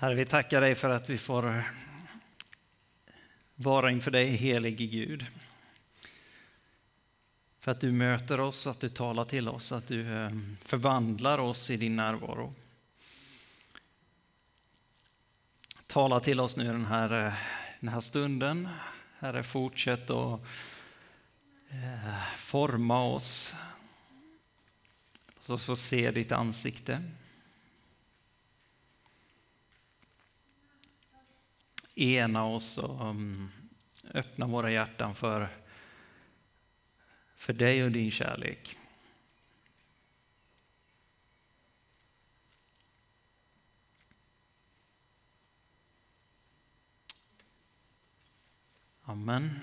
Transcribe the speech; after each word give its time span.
Herre, 0.00 0.14
vi 0.14 0.26
tackar 0.26 0.60
dig 0.60 0.74
för 0.74 0.90
att 0.90 1.10
vi 1.10 1.18
får 1.18 1.64
vara 3.54 3.90
inför 3.90 4.10
dig, 4.10 4.26
helige 4.26 4.86
Gud. 4.86 5.26
För 7.60 7.72
att 7.72 7.80
du 7.80 7.92
möter 7.92 8.40
oss, 8.40 8.66
att 8.66 8.80
du 8.80 8.88
talar 8.88 9.24
till 9.24 9.48
oss, 9.48 9.72
att 9.72 9.88
du 9.88 10.12
eh, 10.12 10.30
förvandlar 10.64 11.38
oss 11.38 11.70
i 11.70 11.76
din 11.76 11.96
närvaro. 11.96 12.54
Tala 15.86 16.20
till 16.20 16.40
oss 16.40 16.56
nu 16.56 16.64
den 16.64 16.86
här, 16.86 17.26
eh, 17.26 17.34
den 17.80 17.88
här 17.88 18.00
stunden. 18.00 18.68
Herre, 19.18 19.42
fortsätt 19.42 20.10
att 20.10 20.40
eh, 21.70 22.36
forma 22.36 23.04
oss. 23.04 23.54
Låt 25.36 25.50
oss 25.50 25.66
få 25.66 25.76
se 25.76 26.10
ditt 26.10 26.32
ansikte. 26.32 27.02
Ena 31.98 32.44
oss 32.44 32.78
och 32.78 33.06
um, 33.06 33.50
öppna 34.14 34.46
våra 34.46 34.70
hjärtan 34.70 35.14
för, 35.14 35.48
för 37.36 37.52
dig 37.52 37.84
och 37.84 37.92
din 37.92 38.10
kärlek. 38.10 38.78
Amen. 49.02 49.60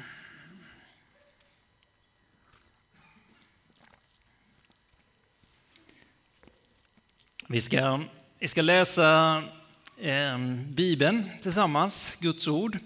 Vi 7.47 7.61
ska, 7.61 8.03
vi 8.39 8.47
ska 8.47 8.61
läsa 8.61 9.43
Ehm, 10.01 10.73
Bibeln 10.75 11.29
tillsammans, 11.41 12.15
Guds 12.19 12.47
ord. 12.47 12.77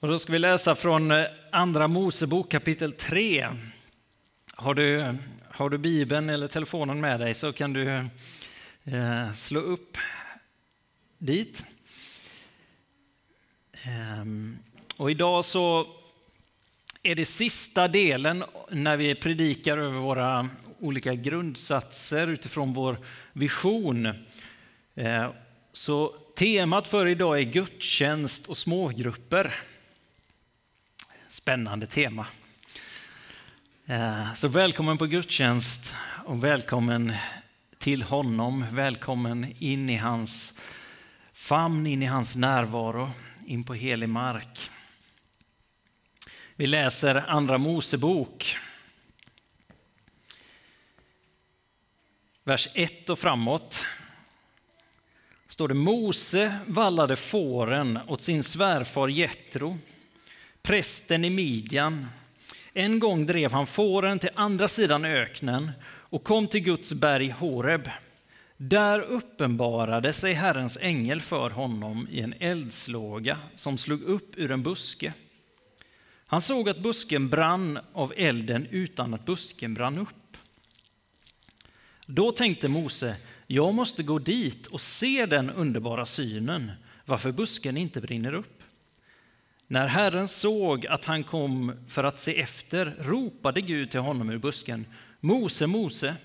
Och 0.00 0.08
då 0.08 0.18
ska 0.18 0.32
vi 0.32 0.38
läsa 0.38 0.74
från 0.74 1.10
eh, 1.10 1.26
Andra 1.52 1.88
Mosebok 1.88 2.50
kapitel 2.50 2.92
3. 2.92 3.48
Har 4.54 4.74
du, 4.74 5.14
har 5.50 5.70
du 5.70 5.78
Bibeln 5.78 6.30
eller 6.30 6.48
telefonen 6.48 7.00
med 7.00 7.20
dig 7.20 7.34
så 7.34 7.52
kan 7.52 7.72
du 7.72 7.88
eh, 8.84 9.32
slå 9.34 9.60
upp 9.60 9.96
dit. 11.18 11.64
Ehm, 13.84 14.58
och 14.96 15.10
idag 15.10 15.44
så 15.44 15.86
är 17.02 17.14
det 17.14 17.24
sista 17.24 17.88
delen 17.88 18.44
när 18.70 18.96
vi 18.96 19.14
predikar 19.14 19.78
över 19.78 19.98
våra 19.98 20.48
olika 20.78 21.14
grundsatser 21.14 22.26
utifrån 22.26 22.72
vår 22.72 22.98
vision. 23.32 24.06
Eh, 24.94 25.30
så 25.76 26.14
temat 26.34 26.88
för 26.88 27.06
idag 27.06 27.38
är 27.38 27.42
gudstjänst 27.42 28.46
och 28.46 28.58
smågrupper. 28.58 29.54
Spännande 31.28 31.86
tema. 31.86 32.26
Eh, 33.86 34.34
så 34.34 34.48
välkommen 34.48 34.98
på 34.98 35.06
gudstjänst 35.06 35.94
och 36.24 36.44
välkommen 36.44 37.12
till 37.78 38.02
honom. 38.02 38.66
Välkommen 38.72 39.54
in 39.58 39.90
i 39.90 39.96
hans 39.96 40.54
famn, 41.32 41.86
in 41.86 42.02
i 42.02 42.06
hans 42.06 42.36
närvaro, 42.36 43.10
in 43.46 43.64
på 43.64 43.74
helig 43.74 44.08
mark. 44.08 44.70
Vi 46.54 46.66
läser 46.66 47.14
Andra 47.14 47.58
Mosebok. 47.58 48.56
Vers 52.44 52.68
1 52.74 53.10
och 53.10 53.18
framåt 53.18 53.86
står 55.56 55.68
det 55.68 55.74
Mose 55.74 56.58
vallade 56.66 57.16
fåren 57.16 57.98
åt 58.08 58.22
sin 58.22 58.44
svärfar 58.44 59.08
Jetro, 59.08 59.78
prästen 60.62 61.24
i 61.24 61.30
Midjan. 61.30 62.06
En 62.72 62.98
gång 62.98 63.26
drev 63.26 63.52
han 63.52 63.66
fåren 63.66 64.18
till 64.18 64.30
andra 64.34 64.68
sidan 64.68 65.04
öknen 65.04 65.72
och 65.84 66.24
kom 66.24 66.48
till 66.48 66.60
Guds 66.60 66.92
berg 66.92 67.30
Horeb. 67.30 67.90
Där 68.56 69.00
uppenbarade 69.00 70.12
sig 70.12 70.32
Herrens 70.32 70.78
ängel 70.80 71.20
för 71.20 71.50
honom 71.50 72.08
i 72.10 72.20
en 72.20 72.34
eldslåga 72.40 73.38
som 73.54 73.78
slog 73.78 74.02
upp 74.02 74.38
ur 74.38 74.50
en 74.50 74.62
buske. 74.62 75.12
Han 76.26 76.40
såg 76.40 76.68
att 76.68 76.82
busken 76.82 77.28
brann 77.28 77.78
av 77.92 78.12
elden 78.16 78.66
utan 78.70 79.14
att 79.14 79.24
busken 79.24 79.74
brann 79.74 79.98
upp. 79.98 80.36
Då 82.06 82.32
tänkte 82.32 82.68
Mose, 82.68 83.16
jag 83.46 83.74
måste 83.74 84.02
gå 84.02 84.18
dit 84.18 84.66
och 84.66 84.80
se 84.80 85.26
den 85.26 85.50
underbara 85.50 86.06
synen, 86.06 86.72
varför 87.04 87.32
busken 87.32 87.76
inte 87.76 88.00
brinner 88.00 88.34
upp. 88.34 88.62
När 89.66 89.86
Herren 89.86 90.28
såg 90.28 90.86
att 90.86 91.04
han 91.04 91.24
kom 91.24 91.72
för 91.88 92.04
att 92.04 92.18
se 92.18 92.40
efter 92.40 92.96
ropade 93.00 93.60
Gud 93.60 93.90
till 93.90 94.00
honom 94.00 94.30
ur 94.30 94.38
busken. 94.38 94.86
Mose, 95.20 95.66
Mose. 95.66 96.16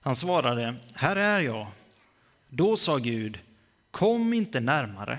Han 0.00 0.16
svarade, 0.16 0.74
här 0.94 1.16
är 1.16 1.40
jag. 1.40 1.66
Då 2.48 2.76
sa 2.76 2.96
Gud, 2.96 3.38
kom 3.90 4.32
inte 4.32 4.60
närmare. 4.60 5.18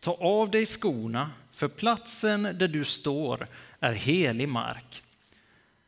Ta 0.00 0.14
av 0.14 0.50
dig 0.50 0.66
skorna, 0.66 1.30
för 1.52 1.68
platsen 1.68 2.42
där 2.42 2.68
du 2.68 2.84
står 2.84 3.46
är 3.80 3.92
helig 3.92 4.48
mark. 4.48 5.02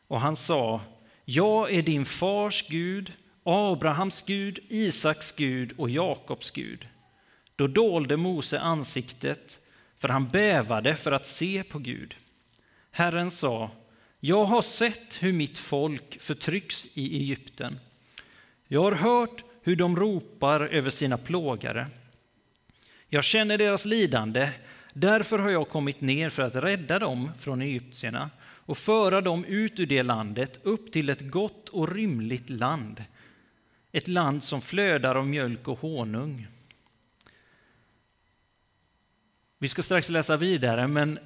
Och 0.06 0.20
han 0.20 0.36
sa, 0.36 0.80
jag 1.24 1.74
är 1.74 1.82
din 1.82 2.04
fars 2.04 2.68
Gud, 2.68 3.12
Abrahams 3.44 4.22
Gud, 4.22 4.58
Isaks 4.68 5.32
Gud 5.32 5.72
och 5.76 5.90
Jakobs 5.90 6.50
Gud. 6.50 6.88
Då 7.56 7.66
dolde 7.66 8.16
Mose 8.16 8.60
ansiktet, 8.60 9.60
för 9.98 10.08
han 10.08 10.28
bävade 10.28 10.96
för 10.96 11.12
att 11.12 11.26
se 11.26 11.62
på 11.62 11.78
Gud. 11.78 12.16
Herren 12.90 13.30
sa, 13.30 13.70
jag 14.20 14.44
har 14.44 14.62
sett 14.62 15.22
hur 15.22 15.32
mitt 15.32 15.58
folk 15.58 16.20
förtrycks 16.20 16.86
i 16.94 17.16
Egypten. 17.16 17.78
Jag 18.68 18.82
har 18.82 18.92
hört 18.92 19.44
hur 19.62 19.76
de 19.76 19.96
ropar 19.96 20.60
över 20.60 20.90
sina 20.90 21.18
plågare. 21.18 21.86
Jag 23.08 23.24
känner 23.24 23.58
deras 23.58 23.84
lidande, 23.84 24.50
därför 24.92 25.38
har 25.38 25.50
jag 25.50 25.68
kommit 25.68 26.00
ner 26.00 26.30
för 26.30 26.42
att 26.42 26.54
rädda 26.54 26.98
dem 26.98 27.30
från 27.40 27.62
egyptierna 27.62 28.30
och 28.40 28.78
föra 28.78 29.20
dem 29.20 29.44
ut 29.44 29.80
ur 29.80 29.86
det 29.86 30.02
landet 30.02 30.60
upp 30.62 30.92
till 30.92 31.10
ett 31.10 31.30
gott 31.30 31.68
och 31.68 31.94
rymligt 31.94 32.50
land, 32.50 33.04
ett 33.92 34.08
land 34.08 34.42
som 34.42 34.60
flödar 34.60 35.14
av 35.14 35.26
mjölk 35.26 35.68
och 35.68 35.78
honung. 35.78 36.46
Vi 39.58 39.68
ska 39.68 39.82
strax 39.82 40.08
läsa 40.08 40.36
vidare, 40.36 40.88
men 40.88 41.18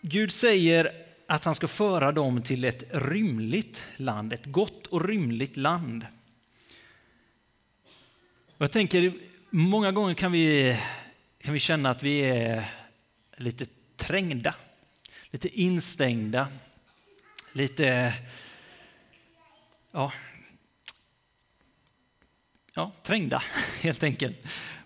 Gud 0.00 0.32
säger 0.32 0.92
att 1.26 1.44
han 1.44 1.54
ska 1.54 1.68
föra 1.68 2.12
dem 2.12 2.42
till 2.42 2.64
ett 2.64 2.84
rymligt 2.90 3.82
land, 3.96 4.32
ett 4.32 4.46
gott 4.46 4.86
och 4.86 5.04
rymligt 5.04 5.56
land. 5.56 6.06
Och 8.56 8.62
jag 8.62 8.72
tänker, 8.72 9.12
många 9.50 9.92
gånger 9.92 10.14
kan 10.14 10.32
vi, 10.32 10.78
kan 11.40 11.54
vi 11.54 11.60
känna 11.60 11.90
att 11.90 12.02
vi 12.02 12.20
är 12.20 12.64
lite 13.36 13.66
trängda, 13.96 14.54
lite 15.30 15.60
instängda, 15.60 16.48
lite 17.52 18.14
ja, 19.92 20.12
ja, 22.78 22.92
trängda 23.02 23.42
helt 23.80 24.02
enkelt. 24.02 24.36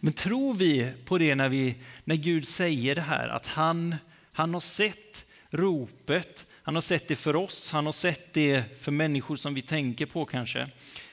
Men 0.01 0.13
tror 0.13 0.55
vi 0.55 0.93
på 1.05 1.19
det 1.19 1.35
när, 1.35 1.49
vi, 1.49 1.75
när 2.05 2.17
Gud 2.17 2.49
säger 2.49 2.95
det 2.95 3.01
här 3.01 3.29
att 3.29 3.47
han, 3.47 3.97
han 4.33 4.55
har 4.55 4.61
sett 4.61 5.27
ropet, 5.51 6.47
han 6.63 6.75
har 6.75 6.83
sett 6.83 7.09
det 7.09 7.17
för 7.17 7.37
oss, 7.37 7.73
han 7.73 7.87
har 7.87 7.93
sett 7.93 8.33
det 8.33 8.65
för 8.81 8.93
människor 8.93 9.37
som 9.37 9.55
vi 9.55 9.63
tänker 9.63 10.07
på 10.07 10.25
kanske. 10.25 10.69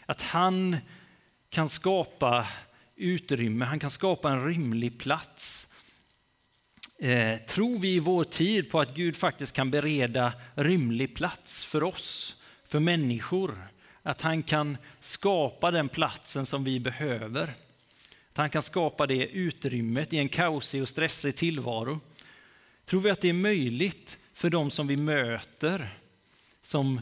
Att 0.06 0.22
han 0.22 0.78
kan 1.50 1.70
skapa 1.70 2.48
utrymme, 2.96 3.66
han 3.66 3.80
kan 3.80 3.92
skapa 3.92 4.32
en 4.32 4.46
rymlig 4.46 5.00
plats. 5.00 5.68
Eh, 7.00 7.38
tror 7.38 7.80
vi 7.80 7.94
i 7.94 8.00
vår 8.00 8.24
tid 8.24 8.72
på 8.72 8.80
att 8.80 8.96
Gud 8.96 9.16
faktiskt 9.16 9.54
kan 9.54 9.72
bereda 9.72 10.34
rymlig 10.56 11.16
plats 11.16 11.66
för 11.66 11.84
oss, 11.84 12.36
för 12.68 12.80
människor? 12.80 13.58
Att 14.10 14.22
han 14.22 14.44
kan 14.44 14.78
skapa 15.00 15.72
den 15.72 15.90
platsen 15.90 16.46
som 16.46 16.64
vi 16.64 16.80
behöver. 16.80 17.54
Att 18.32 18.38
han 18.38 18.50
kan 18.50 18.62
skapa 18.62 19.08
det 19.08 19.28
utrymmet 19.28 20.14
i 20.14 20.18
en 20.18 20.30
kaosig 20.30 20.82
och 20.82 20.90
stressig 20.90 21.36
tillvaro. 21.36 22.00
Tror 22.86 23.02
vi 23.02 23.10
att 23.10 23.22
det 23.22 23.30
är 23.30 23.34
möjligt 23.34 24.20
för 24.34 24.50
dem 24.50 24.72
som 24.72 24.88
vi 24.88 24.98
möter, 24.98 25.98
som, 26.64 27.02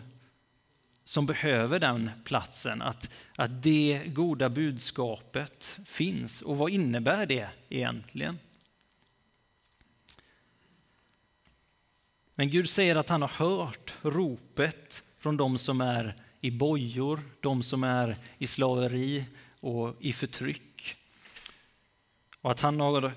som 1.04 1.25
behöver 1.25 1.80
den 1.80 2.12
platsen, 2.24 2.81
att, 2.81 3.09
att 3.36 3.63
det 3.63 4.04
goda 4.06 4.50
budskapet 4.50 5.80
finns? 5.86 6.42
Och 6.42 6.57
vad 6.57 6.71
innebär 6.71 7.25
det 7.25 7.50
egentligen? 7.69 8.39
Men 12.36 12.50
Gud 12.50 12.69
säger 12.69 12.95
att 12.95 13.09
han 13.09 13.21
har 13.21 13.30
hört 13.30 13.94
ropet 14.01 15.04
från 15.18 15.38
de 15.38 15.57
som 15.57 15.81
är 15.81 16.26
i 16.41 16.51
bojor, 16.51 17.21
de 17.39 17.63
som 17.63 17.83
är 17.83 18.15
i 18.37 18.47
slaveri 18.47 19.25
och 19.59 19.95
i 19.99 20.13
förtryck. 20.13 20.95
och 22.41 22.51
att 22.51 22.59
han, 22.59 22.79
har, 22.79 23.13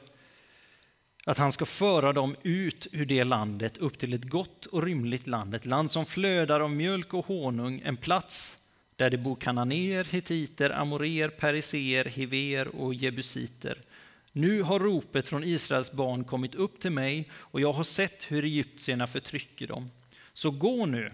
att 1.24 1.38
han 1.38 1.52
ska 1.52 1.64
föra 1.64 2.12
dem 2.12 2.36
ut 2.42 2.86
ur 2.92 3.06
det 3.06 3.24
landet 3.24 3.76
upp 3.76 3.98
till 3.98 4.14
ett 4.14 4.24
gott 4.24 4.66
och 4.66 4.82
rymligt 4.82 5.26
land, 5.26 5.54
ett 5.54 5.66
land 5.66 5.90
som 5.90 6.06
flödar 6.06 6.60
av 6.60 6.70
mjölk 6.70 7.14
och 7.14 7.26
honung, 7.26 7.82
en 7.84 7.96
plats 7.96 8.58
där 8.96 9.10
det 9.10 9.18
bor 9.18 9.36
kananéer, 9.36 10.04
hittiter, 10.04 10.70
amorer, 10.70 11.28
periser, 11.28 12.04
hiver 12.04 12.68
och 12.68 12.94
jebusiter. 12.94 13.78
Nu 14.32 14.62
har 14.62 14.78
ropet 14.78 15.28
från 15.28 15.44
Israels 15.44 15.92
barn 15.92 16.24
kommit 16.24 16.54
upp 16.54 16.80
till 16.80 16.90
mig 16.90 17.30
och 17.32 17.60
jag 17.60 17.72
har 17.72 17.84
sett 17.84 18.22
hur 18.22 18.44
egyptierna 18.44 19.06
förtrycker 19.06 19.66
dem. 19.66 19.90
Så 20.32 20.50
gå 20.50 20.86
nu, 20.86 21.10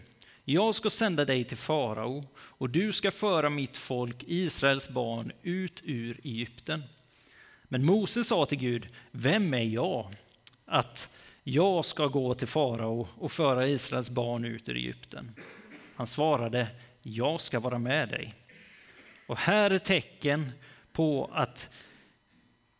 jag 0.48 0.74
ska 0.74 0.90
sända 0.90 1.24
dig 1.24 1.44
till 1.44 1.56
farao 1.56 2.24
och 2.36 2.70
du 2.70 2.92
ska 2.92 3.10
föra 3.10 3.50
mitt 3.50 3.76
folk, 3.76 4.24
Israels 4.26 4.88
barn, 4.88 5.32
ut 5.42 5.80
ur 5.84 6.20
Egypten. 6.24 6.82
Men 7.64 7.84
Mose 7.84 8.24
sa 8.24 8.46
till 8.46 8.58
Gud, 8.58 8.88
vem 9.10 9.54
är 9.54 9.62
jag 9.62 10.14
att 10.64 11.08
jag 11.42 11.84
ska 11.84 12.06
gå 12.06 12.34
till 12.34 12.48
farao 12.48 13.08
och 13.14 13.32
föra 13.32 13.66
Israels 13.66 14.10
barn 14.10 14.44
ut 14.44 14.68
ur 14.68 14.76
Egypten? 14.76 15.34
Han 15.94 16.06
svarade, 16.06 16.68
jag 17.02 17.40
ska 17.40 17.60
vara 17.60 17.78
med 17.78 18.08
dig. 18.08 18.34
Och 19.26 19.38
här 19.38 19.70
är 19.70 19.78
tecken 19.78 20.52
på 20.92 21.30
att 21.32 21.70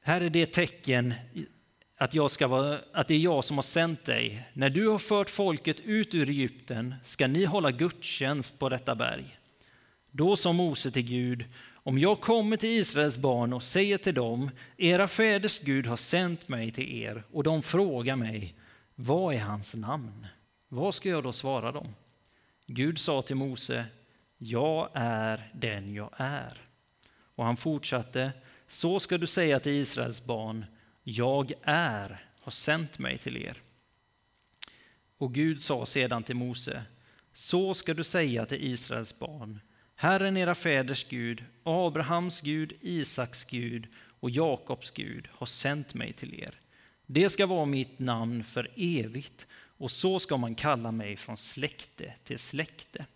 här 0.01 0.21
är 0.21 0.31
det 0.31 0.47
tecken 0.47 1.15
att, 1.97 2.15
jag 2.15 2.31
ska 2.31 2.47
vara, 2.47 2.81
att 2.93 3.09
det 3.09 3.15
är 3.15 3.19
jag 3.19 3.45
som 3.45 3.57
har 3.57 3.63
sänt 3.63 4.05
dig. 4.05 4.49
När 4.53 4.71
du 4.71 4.89
har 4.89 4.99
fört 4.99 5.31
folket 5.31 5.81
ut 5.81 6.15
ur 6.15 6.29
Egypten 6.29 6.95
ska 7.05 7.27
ni 7.27 7.45
hålla 7.45 7.71
gudstjänst 7.71 8.59
på 8.59 8.69
detta 8.69 8.95
berg. 8.95 9.39
Då 10.11 10.37
sa 10.37 10.53
Mose 10.53 10.91
till 10.91 11.03
Gud, 11.03 11.45
om 11.73 11.99
jag 11.99 12.21
kommer 12.21 12.57
till 12.57 12.71
Israels 12.71 13.17
barn 13.17 13.53
och 13.53 13.63
säger 13.63 13.99
till 13.99 14.15
dem, 14.15 14.51
era 14.77 15.09
fäders 15.09 15.61
Gud 15.61 15.87
har 15.87 15.97
sänt 15.97 16.49
mig 16.49 16.71
till 16.71 17.03
er, 17.03 17.23
och 17.33 17.43
de 17.43 17.63
frågar 17.63 18.17
mig, 18.17 18.55
vad 18.95 19.35
är 19.35 19.39
hans 19.39 19.75
namn? 19.75 20.27
Vad 20.69 20.95
ska 20.95 21.09
jag 21.09 21.23
då 21.23 21.33
svara 21.33 21.73
dem? 21.73 21.95
Gud 22.67 22.99
sa 22.99 23.23
till 23.23 23.37
Mose, 23.37 23.85
jag 24.39 24.91
är 24.95 25.51
den 25.53 25.95
jag 25.95 26.11
är. 26.17 26.61
Och 27.35 27.45
han 27.45 27.57
fortsatte, 27.57 28.33
så 28.67 29.01
ska 29.01 29.19
du 29.19 29.27
säga 29.27 29.61
till 29.61 29.73
Israels 29.73 30.25
barn, 30.25 30.65
jag 31.09 31.53
är, 31.63 32.25
har 32.41 32.53
sänt 32.53 32.99
mig 32.99 33.19
till 33.19 33.37
er. 33.37 33.63
Och 35.19 35.35
Gud 35.35 35.63
sa 35.63 35.87
sedan 35.87 36.23
till 36.23 36.37
Mose, 36.37 36.83
så 37.33 37.75
ska 37.75 37.95
du 37.95 38.05
säga 38.05 38.47
till 38.47 38.65
Israels 38.65 39.19
barn, 39.19 39.61
Herren 39.95 40.37
era 40.37 40.55
fäders 40.55 41.05
Gud, 41.09 41.45
Abrahams 41.63 42.41
Gud, 42.41 42.73
Isaks 42.81 43.45
Gud 43.45 43.87
och 44.21 44.31
Jakobs 44.31 44.91
Gud 44.91 45.29
har 45.33 45.47
sänt 45.47 45.95
mig 45.95 46.13
till 46.13 46.41
er. 46.41 46.61
Det 47.07 47.31
ska 47.31 47.47
vara 47.47 47.65
mitt 47.65 47.99
namn 47.99 48.45
för 48.45 48.71
evigt 48.77 49.47
och 49.53 49.91
så 49.91 50.19
ska 50.19 50.37
man 50.37 50.55
kalla 50.55 50.93
mig 50.93 51.17
från 51.17 51.37
släkte 51.37 52.15
till 52.25 52.39
släkte. 52.39 53.07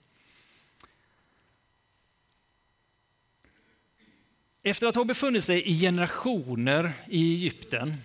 Efter 4.62 4.86
att 4.86 4.94
ha 4.94 5.04
befunnit 5.04 5.44
sig 5.44 5.62
i 5.70 5.80
generationer 5.80 6.92
i 7.08 7.34
Egypten 7.34 7.96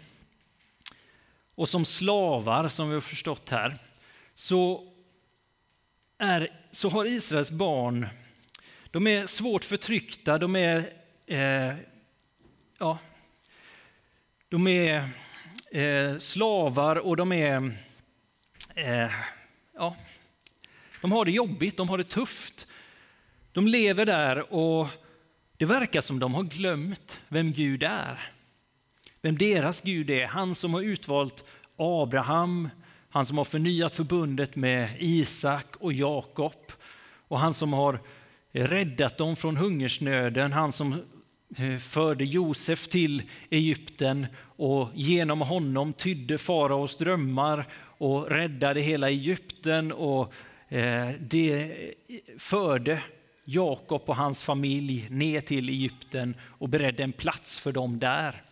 och 1.55 1.69
som 1.69 1.85
slavar, 1.85 2.69
som 2.69 2.87
vi 2.87 2.93
har 2.93 3.01
förstått 3.01 3.49
här, 3.49 3.77
så, 4.35 4.91
är, 6.17 6.49
så 6.71 6.89
har 6.89 7.05
Israels 7.05 7.51
barn 7.51 8.07
de 8.91 9.07
är 9.07 9.27
svårt 9.27 9.63
förtryckta, 9.63 10.37
de 10.37 10.55
är, 10.55 10.93
eh, 11.25 11.73
ja, 12.77 12.97
de 14.49 14.67
är 14.67 15.09
eh, 15.71 16.17
slavar 16.19 16.95
och 16.95 17.17
de 17.17 17.31
är, 17.31 17.71
eh, 18.75 19.11
ja, 19.73 19.95
de 21.01 21.11
har 21.11 21.25
det 21.25 21.31
jobbigt, 21.31 21.77
de 21.77 21.89
har 21.89 21.97
det 21.97 22.03
tufft. 22.03 22.67
De 23.51 23.67
lever 23.67 24.05
där 24.05 24.53
och 24.53 24.87
det 25.57 25.65
verkar 25.65 26.01
som 26.01 26.19
de 26.19 26.33
har 26.33 26.43
glömt 26.43 27.19
vem 27.27 27.51
Gud 27.51 27.83
är. 27.83 28.31
Vem 29.21 29.37
deras 29.37 29.81
Gud 29.81 30.09
är, 30.09 30.25
han 30.25 30.55
som 30.55 30.73
har 30.73 30.81
utvalt 30.81 31.43
Abraham, 31.75 32.69
han 33.09 33.25
som 33.25 33.37
har 33.37 33.45
förnyat 33.45 33.95
förbundet 33.95 34.55
med 34.55 34.89
Isak 34.99 35.75
och 35.79 35.93
Jakob 35.93 36.71
och 37.27 37.39
han 37.39 37.53
som 37.53 37.73
har 37.73 37.99
räddat 38.51 39.17
dem 39.17 39.35
från 39.35 39.57
hungersnöden, 39.57 40.53
han 40.53 40.71
som 40.71 40.93
eh, 41.57 41.77
förde 41.77 42.25
Josef 42.25 42.87
till 42.87 43.23
Egypten 43.49 44.27
och 44.39 44.89
genom 44.93 45.41
honom 45.41 45.93
tydde 45.93 46.37
faraos 46.37 46.97
drömmar 46.97 47.65
och 47.97 48.29
räddade 48.29 48.81
hela 48.81 49.09
Egypten 49.09 49.91
och 49.91 50.33
eh, 50.69 51.09
det 51.19 51.53
eh, 52.07 52.17
förde 52.37 53.01
Jakob 53.45 54.01
och 54.06 54.15
hans 54.15 54.44
familj 54.44 55.07
ner 55.09 55.42
till 55.42 55.69
Egypten 55.69 56.36
och 56.42 56.69
beredde 56.69 57.03
en 57.03 57.13
plats 57.13 57.59
för 57.59 57.71
dem 57.71 58.00
där. 58.00 58.44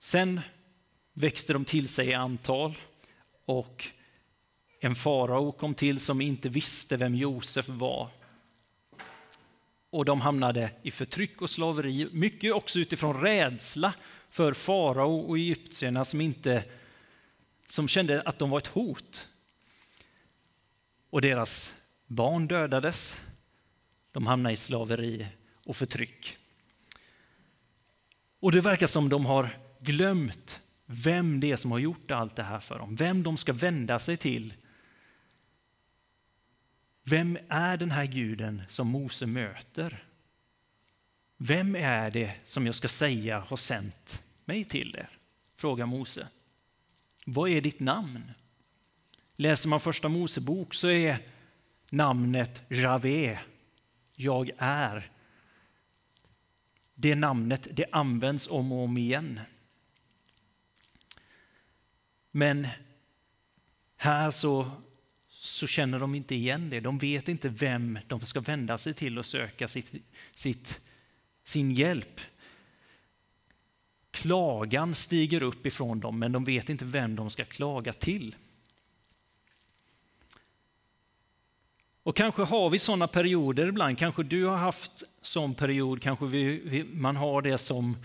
Sen 0.00 0.40
växte 1.12 1.52
de 1.52 1.64
till 1.64 1.88
sig 1.88 2.06
i 2.06 2.14
antal 2.14 2.78
och 3.44 3.86
en 4.80 4.94
farao 4.94 5.52
kom 5.52 5.74
till 5.74 6.00
som 6.00 6.20
inte 6.20 6.48
visste 6.48 6.96
vem 6.96 7.14
Josef 7.14 7.68
var. 7.68 8.10
Och 9.90 10.04
de 10.04 10.20
hamnade 10.20 10.70
i 10.82 10.90
förtryck 10.90 11.42
och 11.42 11.50
slaveri, 11.50 12.08
mycket 12.12 12.52
också 12.52 12.78
utifrån 12.78 13.20
rädsla 13.20 13.94
för 14.30 14.52
farao 14.52 15.18
och 15.18 15.38
egyptierna 15.38 16.04
som, 16.04 16.20
inte, 16.20 16.64
som 17.68 17.88
kände 17.88 18.20
att 18.20 18.38
de 18.38 18.50
var 18.50 18.58
ett 18.58 18.66
hot. 18.66 19.28
Och 21.10 21.20
deras 21.20 21.74
barn 22.08 22.46
dödades, 22.46 23.20
de 24.12 24.26
hamnade 24.26 24.52
i 24.52 24.56
slaveri 24.56 25.26
och 25.66 25.76
förtryck. 25.76 26.36
Och 28.40 28.52
det 28.52 28.60
verkar 28.60 28.86
som 28.86 29.08
de 29.08 29.26
har 29.26 29.58
glömt 29.80 30.60
vem 30.86 31.40
det 31.40 31.50
är 31.50 31.56
som 31.56 31.70
har 31.70 31.78
gjort 31.78 32.10
allt 32.10 32.36
det 32.36 32.42
här 32.42 32.60
för 32.60 32.78
dem, 32.78 32.96
vem 32.96 33.22
de 33.22 33.36
ska 33.36 33.52
vända 33.52 33.98
sig 33.98 34.16
till 34.16 34.54
vem 37.08 37.38
är 37.48 37.76
den 37.76 37.90
här 37.90 38.04
guden 38.04 38.62
som 38.68 38.88
Mose 38.88 39.26
möter? 39.26 40.04
Vem 41.36 41.76
är 41.76 42.10
det 42.10 42.34
som 42.44 42.66
jag 42.66 42.74
ska 42.74 42.88
säga 42.88 43.40
har 43.40 43.56
sänt 43.56 44.22
mig 44.44 44.64
till 44.64 44.96
er? 44.96 45.08
Frågar 45.56 45.86
Mose. 45.86 46.28
Vad 47.26 47.50
är 47.50 47.60
ditt 47.60 47.80
namn? 47.80 48.32
Läser 49.36 49.68
man 49.68 49.80
första 49.80 50.08
Mosebok 50.08 50.74
så 50.74 50.88
är 50.88 51.18
namnet 51.90 52.62
Javé, 52.68 53.38
jag 54.14 54.50
är. 54.58 55.10
Det 56.94 57.14
namnet 57.14 57.68
det 57.70 57.86
används 57.92 58.48
om 58.48 58.72
och 58.72 58.84
om 58.84 58.98
igen. 58.98 59.40
Men 62.30 62.68
här 63.96 64.30
så 64.30 64.70
så 65.40 65.66
känner 65.66 65.98
de 65.98 66.14
inte 66.14 66.34
igen 66.34 66.70
det. 66.70 66.80
De 66.80 66.98
vet 66.98 67.28
inte 67.28 67.48
vem 67.48 67.98
de 68.06 68.20
ska 68.20 68.40
vända 68.40 68.78
sig 68.78 68.94
till 68.94 69.18
och 69.18 69.26
söka 69.26 69.68
sitt, 69.68 69.92
sitt, 70.34 70.80
sin 71.44 71.70
hjälp. 71.70 72.20
Klagan 74.10 74.94
stiger 74.94 75.42
upp 75.42 75.66
ifrån 75.66 76.00
dem, 76.00 76.18
men 76.18 76.32
de 76.32 76.44
vet 76.44 76.68
inte 76.68 76.84
vem 76.84 77.16
de 77.16 77.30
ska 77.30 77.44
klaga 77.44 77.92
till. 77.92 78.34
Och 82.08 82.16
kanske 82.16 82.42
har 82.42 82.70
vi 82.70 82.78
sådana 82.78 83.06
perioder 83.08 83.68
ibland, 83.68 83.98
kanske 83.98 84.22
du 84.22 84.44
har 84.44 84.56
haft 84.56 85.02
sån 85.22 85.54
period, 85.54 86.02
kanske 86.02 86.26
vi, 86.26 86.60
vi, 86.64 86.84
man 86.84 87.16
har 87.16 87.42
det 87.42 87.58
som, 87.58 87.96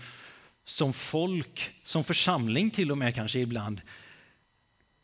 som 0.64 0.92
folk, 0.92 1.74
som 1.82 2.04
församling 2.04 2.70
till 2.70 2.90
och 2.90 2.98
med 2.98 3.14
kanske 3.14 3.38
ibland. 3.38 3.80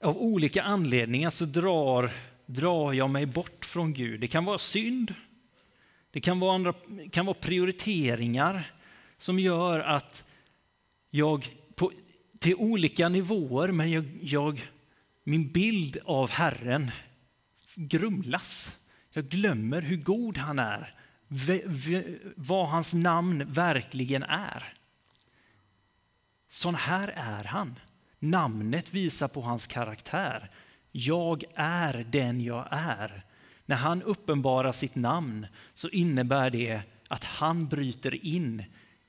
Av 0.02 0.16
olika 0.16 0.62
anledningar 0.62 1.30
så 1.30 1.44
drar 1.44 2.10
drar 2.46 2.92
jag 2.92 3.10
mig 3.10 3.26
bort 3.26 3.64
från 3.64 3.92
Gud. 3.92 4.20
Det 4.20 4.28
kan 4.28 4.44
vara 4.44 4.58
synd, 4.58 5.14
det 6.10 6.20
kan 6.20 6.40
vara, 6.40 6.54
andra, 6.54 6.74
kan 7.10 7.26
vara 7.26 7.36
prioriteringar 7.40 8.72
som 9.18 9.38
gör 9.38 9.80
att 9.80 10.24
jag 11.10 11.56
på, 11.74 11.92
till 12.38 12.54
olika 12.54 13.08
nivåer, 13.08 13.68
men 13.68 13.90
jag, 13.90 14.04
jag, 14.22 14.70
min 15.24 15.52
bild 15.52 15.98
av 16.04 16.30
Herren 16.30 16.90
grumlas. 17.74 18.76
Jag 19.12 19.28
glömmer 19.28 19.82
hur 19.82 19.96
god 19.96 20.38
han 20.38 20.58
är, 20.58 20.94
vad 22.36 22.68
hans 22.68 22.92
namn 22.92 23.52
verkligen 23.52 24.22
är. 24.22 24.72
Sån 26.48 26.74
här 26.74 27.08
är 27.08 27.44
han. 27.44 27.78
Namnet 28.18 28.94
visar 28.94 29.28
på 29.28 29.40
hans 29.40 29.66
karaktär. 29.66 30.50
Jag 30.92 31.44
är 31.54 32.04
den 32.10 32.40
jag 32.40 32.68
är. 32.70 33.24
När 33.66 33.76
han 33.76 34.02
uppenbarar 34.02 34.72
sitt 34.72 34.94
namn 34.94 35.46
så 35.74 35.88
innebär 35.88 36.50
det 36.50 36.82
att 37.08 37.24
han 37.24 37.68
bryter 37.68 38.24
in 38.24 38.64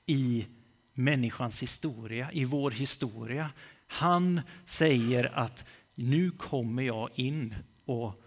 i 0.06 0.46
människans 0.94 1.62
historia, 1.62 2.32
i 2.32 2.44
vår 2.44 2.70
historia. 2.70 3.50
Han 3.86 4.40
säger 4.64 5.38
att 5.38 5.64
nu 5.94 6.30
kommer 6.30 6.82
jag 6.82 7.10
in 7.14 7.54
och 7.84 8.22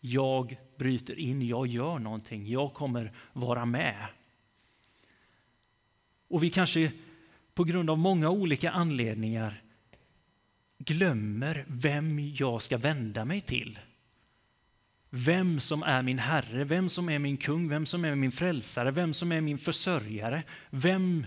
jag 0.00 0.58
bryter 0.76 1.18
in, 1.18 1.42
jag 1.46 1.66
gör 1.66 1.98
någonting, 1.98 2.48
jag 2.48 2.74
kommer 2.74 3.12
vara 3.32 3.64
med. 3.64 4.06
Och 6.28 6.42
vi 6.42 6.50
kanske 6.50 6.92
på 7.54 7.64
grund 7.64 7.90
av 7.90 7.98
många 7.98 8.30
olika 8.30 8.70
anledningar 8.70 9.62
glömmer 10.78 11.64
vem 11.68 12.32
jag 12.34 12.62
ska 12.62 12.78
vända 12.78 13.24
mig 13.24 13.40
till. 13.40 13.78
Vem 15.10 15.60
som 15.60 15.82
är 15.82 16.02
min 16.02 16.18
Herre, 16.18 16.64
vem 16.64 16.88
som 16.88 17.08
är 17.08 17.18
min 17.18 17.36
kung, 17.36 17.68
vem 17.68 17.86
som 17.86 18.04
är 18.04 18.14
min 18.14 18.32
frälsare, 18.32 18.90
vem 18.90 19.14
som 19.14 19.32
är 19.32 19.40
min 19.40 19.58
försörjare, 19.58 20.42
vem 20.70 21.26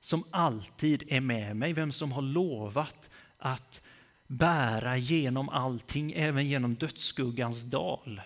som 0.00 0.24
alltid 0.30 1.02
är 1.06 1.20
med 1.20 1.56
mig, 1.56 1.72
vem 1.72 1.92
som 1.92 2.12
har 2.12 2.22
lovat 2.22 3.10
att 3.38 3.82
bära 4.30 4.96
genom 4.96 5.48
allting, 5.48 6.12
även 6.12 6.46
genom 6.48 6.74
dödsskuggans 6.74 7.62
dal. 7.62 8.20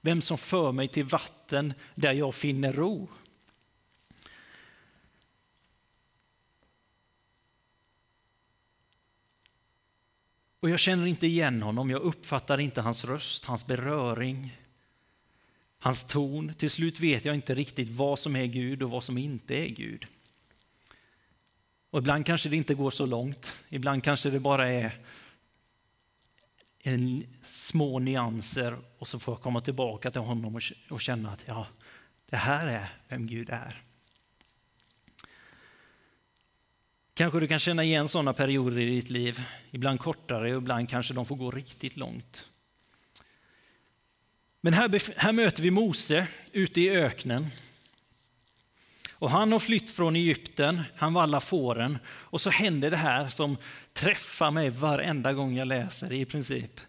Vem 0.00 0.22
som 0.22 0.38
för 0.38 0.72
mig 0.72 0.88
till 0.88 1.04
vatten 1.04 1.74
där 1.94 2.12
jag 2.12 2.34
finner 2.34 2.72
ro. 2.72 3.08
Och 10.60 10.70
jag 10.70 10.80
känner 10.80 11.06
inte 11.06 11.26
igen 11.26 11.62
honom, 11.62 11.90
jag 11.90 12.02
uppfattar 12.02 12.60
inte 12.60 12.82
hans 12.82 13.04
röst, 13.04 13.44
hans 13.44 13.66
beröring, 13.66 14.56
hans 15.78 16.06
ton. 16.06 16.54
Till 16.54 16.70
slut 16.70 17.00
vet 17.00 17.24
jag 17.24 17.34
inte 17.34 17.54
riktigt 17.54 17.90
vad 17.90 18.18
som 18.18 18.36
är 18.36 18.46
Gud 18.46 18.82
och 18.82 18.90
vad 18.90 19.04
som 19.04 19.18
inte 19.18 19.54
är 19.54 19.68
Gud. 19.68 20.06
Och 21.90 21.98
ibland 21.98 22.26
kanske 22.26 22.48
det 22.48 22.56
inte 22.56 22.74
går 22.74 22.90
så 22.90 23.06
långt, 23.06 23.56
ibland 23.68 24.04
kanske 24.04 24.30
det 24.30 24.40
bara 24.40 24.68
är 24.68 24.98
en 26.82 27.26
små 27.42 27.98
nyanser 27.98 28.78
och 28.98 29.08
så 29.08 29.18
får 29.18 29.34
jag 29.34 29.42
komma 29.42 29.60
tillbaka 29.60 30.10
till 30.10 30.20
honom 30.20 30.60
och 30.90 31.00
känna 31.00 31.32
att 31.32 31.44
ja, 31.46 31.66
det 32.26 32.36
här 32.36 32.66
är 32.66 32.88
vem 33.08 33.26
Gud 33.26 33.50
är. 33.50 33.82
Kanske 37.14 37.40
du 37.40 37.48
kan 37.48 37.58
känna 37.58 37.84
igen 37.84 38.08
sådana 38.08 38.32
perioder 38.32 38.78
i 38.78 38.90
ditt 38.90 39.10
liv, 39.10 39.42
ibland 39.70 40.00
kortare 40.00 40.56
och 40.56 40.62
ibland 40.62 40.88
kanske 40.88 41.14
de 41.14 41.26
får 41.26 41.36
gå 41.36 41.50
riktigt 41.50 41.96
långt. 41.96 42.50
Men 44.60 44.72
här, 44.72 45.18
här 45.20 45.32
möter 45.32 45.62
vi 45.62 45.70
Mose 45.70 46.26
ute 46.52 46.80
i 46.80 46.90
öknen. 46.90 47.46
Och 49.20 49.30
han 49.30 49.52
har 49.52 49.58
flytt 49.58 49.90
från 49.90 50.16
Egypten, 50.16 50.82
han 50.96 51.12
vallar 51.12 51.40
fåren 51.40 51.98
och 52.06 52.40
så 52.40 52.50
händer 52.50 52.90
det 52.90 52.96
här 52.96 53.28
som 53.28 53.56
träffar 53.92 54.50
mig 54.50 54.70
varenda 54.70 55.32
gång 55.32 55.56
jag 55.56 55.68
läser 55.68 56.12
i 56.12 56.24
princip. 56.24 56.80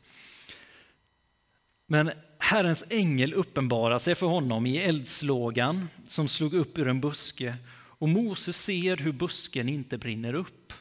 Men 1.85 2.11
Herrens 2.37 2.83
ängel 2.89 3.33
uppenbarar 3.33 3.99
sig 3.99 4.15
för 4.15 4.27
honom 4.27 4.65
i 4.65 4.77
eldslågan 4.77 5.87
som 6.07 6.27
slog 6.27 6.53
upp 6.53 6.77
ur 6.77 6.87
en 6.87 7.01
buske 7.01 7.55
och 7.73 8.09
Mose 8.09 8.53
ser 8.53 8.97
hur 8.97 9.11
busken 9.11 9.69
inte 9.69 9.97
brinner 9.97 10.33
upp. 10.33 10.73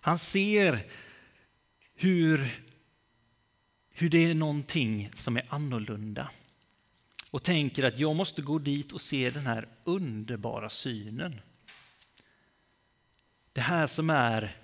Han 0.00 0.18
ser 0.18 0.86
hur, 1.94 2.62
hur 3.90 4.10
det 4.10 4.24
är 4.30 4.34
någonting 4.34 5.10
som 5.14 5.36
är 5.36 5.46
annorlunda 5.48 6.30
och 7.30 7.42
tänker 7.42 7.84
att 7.84 7.98
jag 7.98 8.16
måste 8.16 8.42
gå 8.42 8.58
dit 8.58 8.92
och 8.92 9.00
se 9.00 9.30
den 9.30 9.46
här 9.46 9.68
underbara 9.84 10.70
synen. 10.70 11.40
Det 13.52 13.60
här 13.60 13.86
som 13.86 14.10
är 14.10 14.56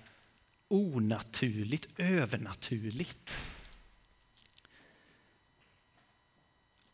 onaturligt, 0.67 1.87
övernaturligt. 1.97 3.37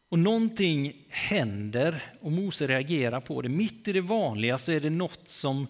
Och 0.09 0.19
någonting 0.19 1.05
händer 1.09 2.13
och 2.21 2.31
Mose 2.31 2.67
reagerar 2.67 3.21
på 3.21 3.41
det. 3.41 3.49
Mitt 3.49 3.87
i 3.87 3.93
det 3.93 4.01
vanliga 4.01 4.57
så 4.57 4.71
är 4.71 4.79
det 4.79 4.89
något 4.89 5.29
som, 5.29 5.67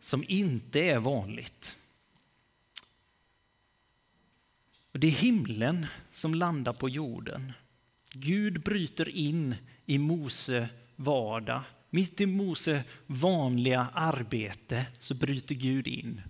som 0.00 0.24
inte 0.28 0.80
är 0.80 0.98
vanligt. 0.98 1.76
Och 4.92 5.00
det 5.00 5.06
är 5.06 5.10
himlen 5.10 5.86
som 6.12 6.34
landar 6.34 6.72
på 6.72 6.88
jorden. 6.88 7.52
Gud 8.20 8.60
bryter 8.60 9.08
in 9.08 9.54
i 9.86 9.98
Mose 9.98 10.68
vardag. 10.96 11.62
Mitt 11.90 12.20
i 12.20 12.26
Mose 12.26 12.84
vanliga 13.06 13.88
arbete 13.94 14.86
så 14.98 15.14
bryter 15.14 15.54
Gud 15.54 15.88
in. 15.88 16.22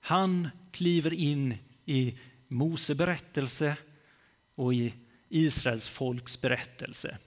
Han 0.00 0.48
kliver 0.72 1.12
in 1.12 1.54
i 1.84 2.18
Mose 2.48 2.94
berättelse 2.94 3.76
och 4.54 4.74
i 4.74 4.94
Israels 5.28 5.88
folks 5.88 6.40
berättelse. 6.40 7.18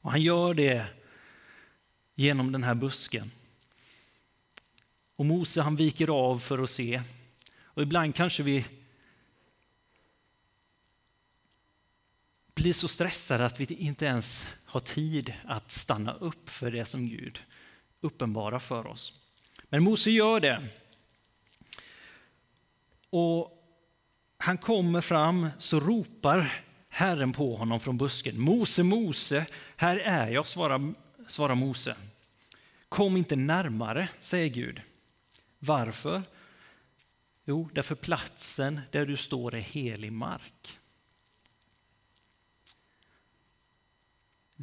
Och 0.00 0.10
han 0.10 0.22
gör 0.22 0.54
det 0.54 0.86
genom 2.14 2.52
den 2.52 2.62
här 2.62 2.74
busken. 2.74 3.30
Och 5.16 5.26
Mose 5.26 5.62
han 5.62 5.76
viker 5.76 6.08
av 6.08 6.38
för 6.38 6.62
att 6.62 6.70
se. 6.70 7.02
Och 7.62 7.82
ibland 7.82 8.14
kanske 8.14 8.42
vi 8.42 8.64
blir 12.64 12.72
så 12.72 12.88
stressade 12.88 13.44
att 13.44 13.60
vi 13.60 13.74
inte 13.74 14.04
ens 14.04 14.46
har 14.64 14.80
tid 14.80 15.34
att 15.44 15.70
stanna 15.70 16.12
upp 16.12 16.50
för 16.50 16.70
det 16.70 16.84
som 16.84 17.08
Gud 17.08 17.40
uppenbarar 18.00 18.58
för 18.58 18.86
oss. 18.86 19.12
Men 19.68 19.82
Mose 19.82 20.10
gör 20.10 20.40
det. 20.40 20.68
Och 23.10 23.64
han 24.38 24.58
kommer 24.58 25.00
fram 25.00 25.48
så 25.58 25.80
ropar 25.80 26.62
Herren 26.88 27.32
på 27.32 27.56
honom 27.56 27.80
från 27.80 27.98
busken. 27.98 28.40
Mose, 28.40 28.82
Mose, 28.82 29.46
här 29.76 29.96
är 29.96 30.30
jag, 30.30 30.46
svarar, 30.46 30.94
svarar 31.26 31.54
Mose. 31.54 31.96
Kom 32.88 33.16
inte 33.16 33.36
närmare, 33.36 34.08
säger 34.20 34.48
Gud. 34.48 34.80
Varför? 35.58 36.22
Jo, 37.44 37.68
därför 37.72 37.94
platsen 37.94 38.80
där 38.90 39.06
du 39.06 39.16
står 39.16 39.54
är 39.54 39.60
helig 39.60 40.12
mark. 40.12 40.78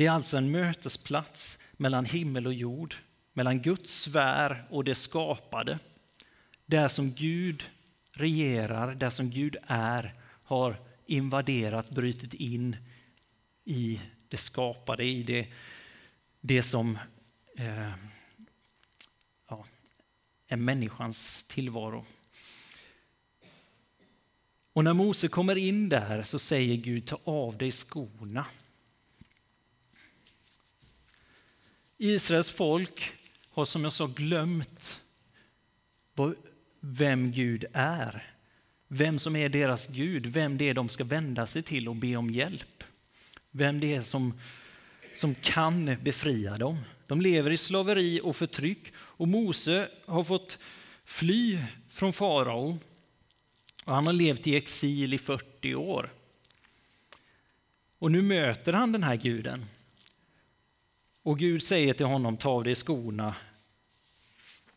Det 0.02 0.06
är 0.06 0.12
alltså 0.12 0.38
en 0.38 0.52
mötesplats 0.52 1.60
mellan 1.72 2.06
himmel 2.06 2.48
och 2.48 2.54
jord, 2.54 2.96
mellan 3.34 3.62
Guds 3.62 4.02
sfär 4.02 4.68
och 4.70 4.84
det 4.84 4.96
skapade. 4.96 5.80
Där 6.66 6.88
som 6.88 7.12
Gud 7.12 7.64
regerar, 8.12 8.96
där 8.96 9.10
som 9.10 9.30
Gud 9.30 9.58
är, 9.68 10.14
har 10.44 10.76
invaderat, 11.06 11.90
brutit 11.90 12.34
in 12.34 12.76
i 13.64 14.02
det 14.28 14.38
skapade, 14.38 15.04
i 15.04 15.24
det, 15.24 15.48
det 16.40 16.64
som 16.64 16.98
eh, 17.58 17.92
ja, 19.50 19.66
är 20.48 20.58
människans 20.58 21.44
tillvaro. 21.44 22.06
Och 24.74 24.84
när 24.84 24.94
Mose 24.94 25.28
kommer 25.28 25.56
in 25.56 25.90
där 25.90 26.24
så 26.24 26.40
säger 26.40 26.76
Gud 26.76 27.08
ta 27.08 27.20
av 27.24 27.58
dig 27.58 27.72
skorna. 27.72 28.46
Israels 32.04 32.50
folk 32.50 33.12
har 33.50 33.66
som 33.66 33.84
jag 33.84 33.94
sa 33.94 34.08
glömt 34.08 35.02
vem 36.80 37.32
Gud 37.32 37.66
är. 37.74 38.34
Vem 38.88 39.20
som 39.20 39.36
är 39.36 39.50
deras 39.50 39.88
Gud, 39.88 40.26
vem 40.26 40.58
det 40.58 40.70
är 40.70 40.74
de 40.74 40.90
ska 40.90 41.04
vända 41.04 41.48
sig 41.48 41.64
till 41.64 41.90
och 41.90 41.96
be 41.96 42.16
om 42.16 42.30
hjälp. 42.30 42.84
Vem 43.52 43.80
det 43.80 43.96
är 43.96 44.02
som, 44.02 44.40
som 45.16 45.36
kan 45.36 45.98
befria 46.04 46.58
dem. 46.58 46.78
De 47.08 47.22
lever 47.22 47.52
i 47.52 47.58
slaveri 47.58 48.22
och 48.24 48.36
förtryck 48.36 48.94
och 48.96 49.28
Mose 49.28 49.90
har 50.06 50.24
fått 50.24 50.58
fly 51.06 51.60
från 51.90 52.14
farao. 52.14 52.80
Och 53.86 53.96
han 53.96 54.06
har 54.06 54.14
levt 54.14 54.48
i 54.48 54.56
exil 54.56 55.14
i 55.14 55.18
40 55.18 55.76
år. 55.76 56.14
Och 58.00 58.12
nu 58.12 58.22
möter 58.22 58.74
han 58.74 58.92
den 58.92 59.04
här 59.04 59.16
guden. 59.16 59.66
Och 61.24 61.40
Gud 61.40 61.64
säger 61.64 61.94
till 61.94 62.06
honom, 62.06 62.38
ta 62.38 62.50
av 62.50 62.64
dig 62.64 62.76
skorna 62.76 63.36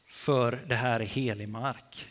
för 0.04 0.64
det 0.68 0.74
här 0.74 1.00
är 1.00 1.04
helig 1.04 1.48
mark. 1.48 2.08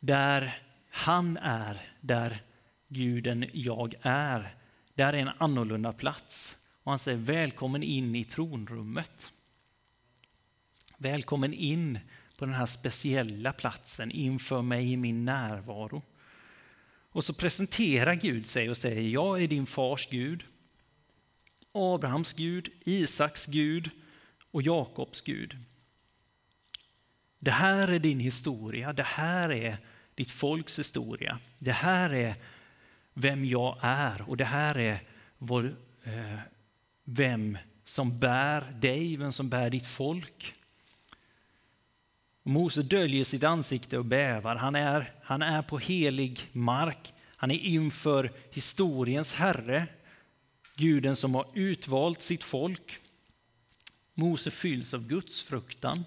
Där 0.00 0.62
han 0.90 1.36
är, 1.36 1.80
där 2.00 2.42
guden 2.88 3.46
jag 3.52 3.94
är, 4.02 4.54
där 4.94 5.12
är 5.12 5.18
en 5.18 5.30
annorlunda 5.38 5.92
plats. 5.92 6.56
Och 6.82 6.92
han 6.92 6.98
säger 6.98 7.18
välkommen 7.18 7.82
in 7.82 8.14
i 8.14 8.24
tronrummet. 8.24 9.32
Välkommen 10.96 11.54
in 11.54 11.98
på 12.38 12.44
den 12.44 12.54
här 12.54 12.66
speciella 12.66 13.52
platsen 13.52 14.10
inför 14.10 14.62
mig 14.62 14.92
i 14.92 14.96
min 14.96 15.24
närvaro. 15.24 16.02
Och 17.10 17.24
så 17.24 17.32
presenterar 17.32 18.14
Gud 18.14 18.46
sig 18.46 18.70
och 18.70 18.76
säger 18.76 19.02
jag 19.02 19.42
är 19.42 19.48
din 19.48 19.66
fars 19.66 20.08
Gud 20.10 20.44
Abrahams 21.78 22.32
Gud, 22.32 22.68
Isaks 22.84 23.46
Gud 23.46 23.90
och 24.50 24.62
Jakobs 24.62 25.20
Gud. 25.20 25.56
Det 27.38 27.50
här 27.50 27.88
är 27.88 27.98
din 27.98 28.20
historia, 28.20 28.92
det 28.92 29.02
här 29.02 29.52
är 29.52 29.76
ditt 30.14 30.30
folks 30.30 30.78
historia. 30.78 31.38
Det 31.58 31.72
här 31.72 32.14
är 32.14 32.34
vem 33.14 33.44
jag 33.44 33.78
är 33.80 34.22
och 34.28 34.36
det 34.36 34.44
här 34.44 34.78
är 34.78 35.00
vår, 35.38 35.76
eh, 36.04 36.38
vem 37.04 37.58
som 37.84 38.18
bär 38.18 38.60
dig, 38.60 39.16
vem 39.16 39.32
som 39.32 39.48
bär 39.48 39.70
ditt 39.70 39.86
folk. 39.86 40.54
Mose 42.42 42.82
döljer 42.82 43.24
sitt 43.24 43.44
ansikte 43.44 43.98
och 43.98 44.04
bävar. 44.04 44.56
Han 44.56 44.74
är, 44.74 45.12
han 45.22 45.42
är 45.42 45.62
på 45.62 45.78
helig 45.78 46.40
mark. 46.52 47.14
Han 47.36 47.50
är 47.50 47.58
inför 47.58 48.30
historiens 48.50 49.34
Herre, 49.34 49.86
guden 50.78 51.16
som 51.16 51.34
har 51.34 51.46
utvalt 51.54 52.22
sitt 52.22 52.44
folk. 52.44 52.98
Mose 54.14 54.50
fylls 54.50 54.94
av 54.94 55.06
Guds 55.06 55.42
fruktan. 55.42 56.04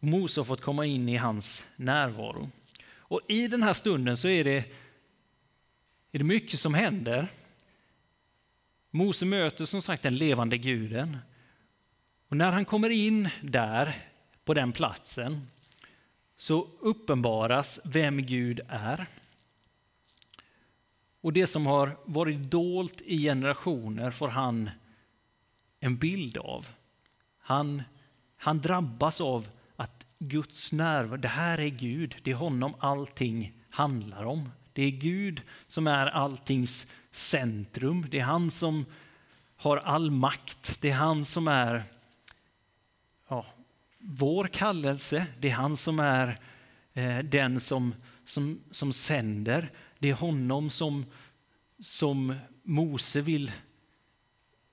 Mose 0.00 0.40
har 0.40 0.44
fått 0.44 0.60
komma 0.60 0.86
in 0.86 1.08
i 1.08 1.16
hans 1.16 1.66
närvaro. 1.76 2.50
Och 2.86 3.20
I 3.28 3.48
den 3.48 3.62
här 3.62 3.72
stunden 3.72 4.16
så 4.16 4.28
är 4.28 4.44
det, 4.44 4.56
är 6.12 6.18
det 6.18 6.24
mycket 6.24 6.60
som 6.60 6.74
händer. 6.74 7.28
Mose 8.90 9.26
möter 9.26 9.64
som 9.64 9.82
sagt 9.82 10.02
den 10.02 10.16
levande 10.16 10.58
guden. 10.58 11.18
Och 12.28 12.36
när 12.36 12.52
han 12.52 12.64
kommer 12.64 12.90
in 12.90 13.28
där, 13.42 14.08
på 14.44 14.54
den 14.54 14.72
platsen, 14.72 15.48
så 16.36 16.68
uppenbaras 16.80 17.80
vem 17.84 18.26
Gud 18.26 18.60
är. 18.68 19.06
Och 21.24 21.32
det 21.32 21.46
som 21.46 21.66
har 21.66 21.96
varit 22.04 22.38
dolt 22.38 23.02
i 23.04 23.22
generationer 23.22 24.10
får 24.10 24.28
han 24.28 24.70
en 25.80 25.96
bild 25.96 26.36
av. 26.36 26.66
Han, 27.38 27.82
han 28.36 28.60
drabbas 28.60 29.20
av 29.20 29.48
att 29.76 30.06
Guds 30.18 30.72
närvaro, 30.72 31.16
det 31.16 31.28
här 31.28 31.60
är 31.60 31.68
Gud, 31.68 32.14
det 32.22 32.30
är 32.30 32.34
honom 32.34 32.74
allting 32.78 33.52
handlar 33.70 34.24
om. 34.24 34.50
Det 34.72 34.82
är 34.82 34.90
Gud 34.90 35.42
som 35.68 35.86
är 35.86 36.06
alltings 36.06 36.86
centrum, 37.12 38.06
det 38.10 38.18
är 38.18 38.24
han 38.24 38.50
som 38.50 38.84
har 39.56 39.76
all 39.76 40.10
makt, 40.10 40.80
det 40.80 40.90
är 40.90 40.94
han 40.94 41.24
som 41.24 41.48
är 41.48 41.84
ja, 43.28 43.46
vår 43.98 44.46
kallelse, 44.46 45.26
det 45.40 45.50
är 45.50 45.54
han 45.54 45.76
som 45.76 45.98
är 46.00 46.38
eh, 46.94 47.18
den 47.18 47.60
som, 47.60 47.94
som, 48.24 48.60
som 48.70 48.92
sänder, 48.92 49.70
det 50.04 50.10
är 50.10 50.14
honom 50.14 50.70
som, 50.70 51.06
som 51.78 52.34
Mose 52.62 53.20
vill 53.20 53.52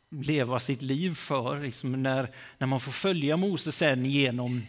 leva 0.09 0.59
sitt 0.59 0.81
liv 0.81 1.15
för. 1.15 1.59
Liksom 1.59 2.03
när, 2.03 2.29
när 2.57 2.67
man 2.67 2.79
får 2.79 2.91
följa 2.91 3.37
Mose 3.37 3.71
sen 3.71 4.05
genom, 4.05 4.61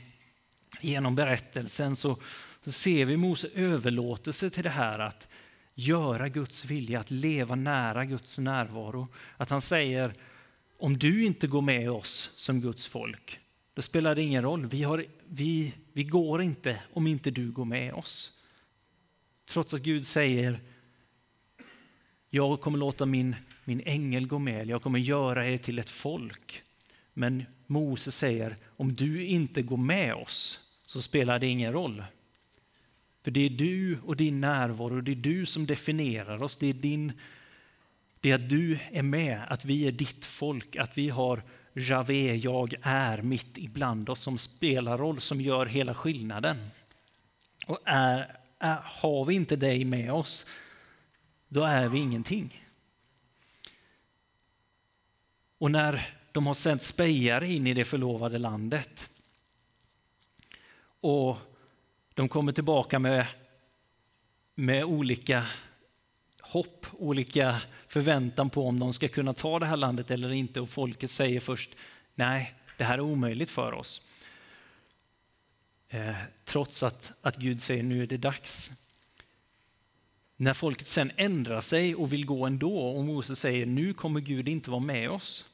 genom 0.80 1.14
berättelsen 1.14 1.96
så, 1.96 2.16
så 2.60 2.72
ser 2.72 3.04
vi 3.04 3.16
Mose 3.16 3.48
överlåtelse 3.54 4.50
till 4.50 4.62
det 4.62 4.70
här 4.70 4.98
att 4.98 5.28
göra 5.74 6.28
Guds 6.28 6.64
vilja, 6.64 7.00
att 7.00 7.10
leva 7.10 7.54
nära 7.54 8.04
Guds 8.04 8.38
närvaro. 8.38 9.08
Att 9.36 9.50
han 9.50 9.60
säger, 9.60 10.14
om 10.78 10.98
du 10.98 11.24
inte 11.24 11.46
går 11.46 11.62
med 11.62 11.90
oss 11.90 12.30
som 12.36 12.60
Guds 12.60 12.86
folk, 12.86 13.40
då 13.74 13.82
spelar 13.82 14.14
det 14.14 14.22
ingen 14.22 14.42
roll. 14.42 14.66
Vi, 14.66 14.82
har, 14.82 15.06
vi, 15.26 15.74
vi 15.92 16.04
går 16.04 16.42
inte 16.42 16.82
om 16.92 17.06
inte 17.06 17.30
du 17.30 17.50
går 17.50 17.64
med 17.64 17.94
oss. 17.94 18.32
Trots 19.52 19.74
att 19.74 19.82
Gud 19.82 20.06
säger, 20.06 20.60
jag 22.30 22.60
kommer 22.60 22.78
låta 22.78 23.06
min 23.06 23.36
min 23.64 23.80
ängel 23.84 24.26
gå 24.26 24.38
med, 24.38 24.66
jag 24.66 24.82
kommer 24.82 24.98
göra 24.98 25.46
er 25.46 25.58
till 25.58 25.78
ett 25.78 25.90
folk. 25.90 26.62
Men 27.12 27.44
Mose 27.66 28.12
säger, 28.12 28.56
om 28.66 28.94
du 28.94 29.24
inte 29.24 29.62
går 29.62 29.76
med 29.76 30.14
oss 30.14 30.60
så 30.86 31.02
spelar 31.02 31.38
det 31.38 31.46
ingen 31.46 31.72
roll. 31.72 32.04
För 33.22 33.30
det 33.30 33.40
är 33.40 33.50
du 33.50 33.98
och 34.06 34.16
din 34.16 34.40
närvaro, 34.40 35.00
det 35.00 35.12
är 35.12 35.16
du 35.16 35.46
som 35.46 35.66
definierar 35.66 36.42
oss. 36.42 36.56
Det 36.56 36.66
är, 36.66 36.74
din, 36.74 37.12
det 38.20 38.30
är 38.30 38.34
att 38.34 38.48
du 38.48 38.78
är 38.90 39.02
med, 39.02 39.40
att 39.48 39.64
vi 39.64 39.88
är 39.88 39.92
ditt 39.92 40.24
folk, 40.24 40.76
att 40.76 40.98
vi 40.98 41.08
har 41.08 41.42
Javé, 41.74 42.34
jag 42.34 42.74
är 42.82 43.22
mitt 43.22 43.58
ibland 43.58 44.08
oss 44.08 44.20
som 44.20 44.38
spelar 44.38 44.98
roll, 44.98 45.20
som 45.20 45.40
gör 45.40 45.66
hela 45.66 45.94
skillnaden. 45.94 46.56
Och 47.66 47.78
är, 47.84 48.36
Äh, 48.62 48.78
har 48.82 49.24
vi 49.24 49.34
inte 49.34 49.56
dig 49.56 49.84
med 49.84 50.12
oss, 50.12 50.46
då 51.48 51.64
är 51.64 51.88
vi 51.88 51.98
ingenting. 51.98 52.64
Och 55.58 55.70
när 55.70 56.18
de 56.32 56.46
har 56.46 56.54
sänt 56.54 56.82
spejare 56.82 57.48
in 57.48 57.66
i 57.66 57.74
det 57.74 57.84
förlovade 57.84 58.38
landet 58.38 59.10
och 61.00 61.38
de 62.14 62.28
kommer 62.28 62.52
tillbaka 62.52 62.98
med, 62.98 63.26
med 64.54 64.84
olika 64.84 65.46
hopp, 66.40 66.86
olika 66.92 67.60
förväntan 67.88 68.50
på 68.50 68.68
om 68.68 68.78
de 68.78 68.92
ska 68.92 69.08
kunna 69.08 69.34
ta 69.34 69.58
det 69.58 69.66
här 69.66 69.76
landet 69.76 70.10
eller 70.10 70.32
inte 70.32 70.60
och 70.60 70.70
folket 70.70 71.10
säger 71.10 71.40
först 71.40 71.70
nej, 72.14 72.54
det 72.76 72.84
här 72.84 72.94
är 72.94 73.00
omöjligt 73.00 73.50
för 73.50 73.72
oss. 73.72 74.11
Eh, 75.92 76.16
trots 76.44 76.82
att, 76.82 77.12
att 77.20 77.36
Gud 77.36 77.62
säger 77.62 77.82
nu 77.82 78.02
är 78.02 78.06
det 78.06 78.16
dags. 78.16 78.72
När 80.36 80.54
folket 80.54 80.86
sen 80.86 81.12
ändrar 81.16 81.60
sig 81.60 81.94
och 81.94 82.12
vill 82.12 82.26
gå 82.26 82.46
ändå 82.46 82.78
och 82.78 83.04
Moses 83.04 83.40
säger 83.40 83.66
nu 83.66 83.94
kommer 83.94 84.20
Gud 84.20 84.48
inte 84.48 84.70
vara 84.70 84.80
med 84.80 85.10
oss 85.10 85.46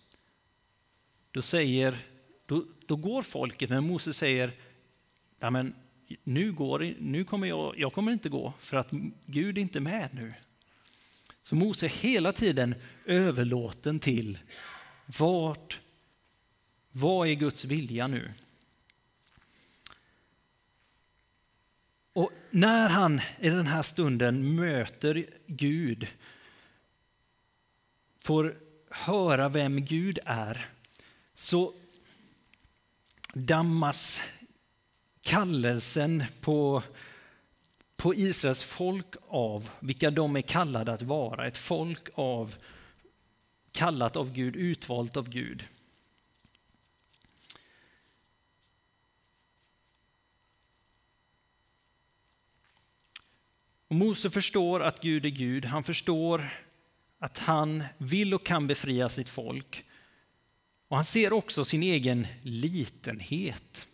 då, 1.30 1.42
säger, 1.42 1.98
då, 2.46 2.64
då 2.86 2.96
går 2.96 3.22
folket, 3.22 3.70
men 3.70 3.86
Mose 3.86 4.12
säger, 4.12 4.52
ja, 5.38 5.50
men 5.50 5.74
nu, 6.24 6.52
går, 6.52 6.94
nu 6.98 7.24
kommer 7.24 7.46
jag, 7.46 7.78
jag 7.78 7.92
kommer 7.92 8.12
inte 8.12 8.28
gå 8.28 8.52
för 8.58 8.76
att 8.76 8.88
Gud 9.26 9.58
är 9.58 9.62
inte 9.62 9.80
med 9.80 10.08
nu. 10.14 10.34
Så 11.42 11.54
Mose 11.54 11.86
är 11.86 11.90
hela 11.90 12.32
tiden 12.32 12.74
överlåten 13.04 14.00
till 14.00 14.38
vart, 15.18 15.80
vad 16.90 17.28
är 17.28 17.34
Guds 17.34 17.64
vilja 17.64 18.06
nu? 18.06 18.32
Och 22.18 22.32
när 22.50 22.88
han 22.88 23.20
i 23.40 23.48
den 23.48 23.66
här 23.66 23.82
stunden 23.82 24.54
möter 24.54 25.26
Gud, 25.46 26.08
får 28.20 28.56
höra 28.90 29.48
vem 29.48 29.84
Gud 29.84 30.18
är, 30.24 30.66
så 31.34 31.74
dammas 33.32 34.20
kallelsen 35.20 36.24
på, 36.40 36.82
på 37.96 38.14
Israels 38.14 38.62
folk 38.62 39.14
av 39.28 39.70
vilka 39.80 40.10
de 40.10 40.36
är 40.36 40.42
kallade 40.42 40.92
att 40.92 41.02
vara. 41.02 41.46
Ett 41.46 41.58
folk 41.58 42.08
av 42.14 42.54
kallat 43.72 44.16
av 44.16 44.32
Gud, 44.32 44.56
utvalt 44.56 45.16
av 45.16 45.28
Gud. 45.28 45.64
Och 53.88 53.96
Mose 53.96 54.30
förstår 54.30 54.82
att 54.82 55.00
Gud 55.00 55.24
är 55.24 55.30
Gud. 55.30 55.64
Han 55.64 55.84
förstår 55.84 56.48
att 57.18 57.38
han 57.38 57.84
vill 57.98 58.34
och 58.34 58.46
kan 58.46 58.66
befria 58.66 59.08
sitt 59.08 59.28
folk. 59.28 59.84
Och 60.88 60.96
han 60.96 61.04
ser 61.04 61.32
också 61.32 61.64
sin 61.64 61.82
egen 61.82 62.26
litenhet. 62.42 63.88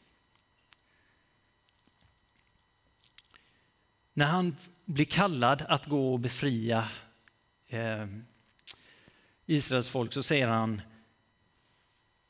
När 4.12 4.26
han 4.26 4.56
blir 4.84 5.04
kallad 5.04 5.62
att 5.68 5.86
gå 5.86 6.12
och 6.12 6.20
befria 6.20 6.88
eh, 7.66 8.06
Israels 9.46 9.88
folk 9.88 10.12
så 10.12 10.22
säger 10.22 10.48
han 10.48 10.82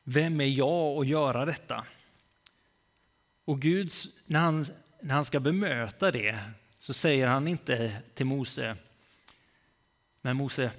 Vem 0.02 0.40
är 0.40 0.44
jag 0.44 1.00
att 1.00 1.06
göra 1.06 1.44
detta? 1.44 1.86
Och 3.44 3.60
Gud, 3.60 3.90
när 4.26 4.40
han, 4.40 4.66
när 5.00 5.14
han 5.14 5.24
ska 5.24 5.40
bemöta 5.40 6.10
det 6.10 6.50
så 6.84 6.94
säger 6.94 7.26
han 7.26 7.48
inte 7.48 8.02
till 8.14 8.26
Mose 8.26 8.76
Men 10.20 10.36
Mose, 10.36 10.70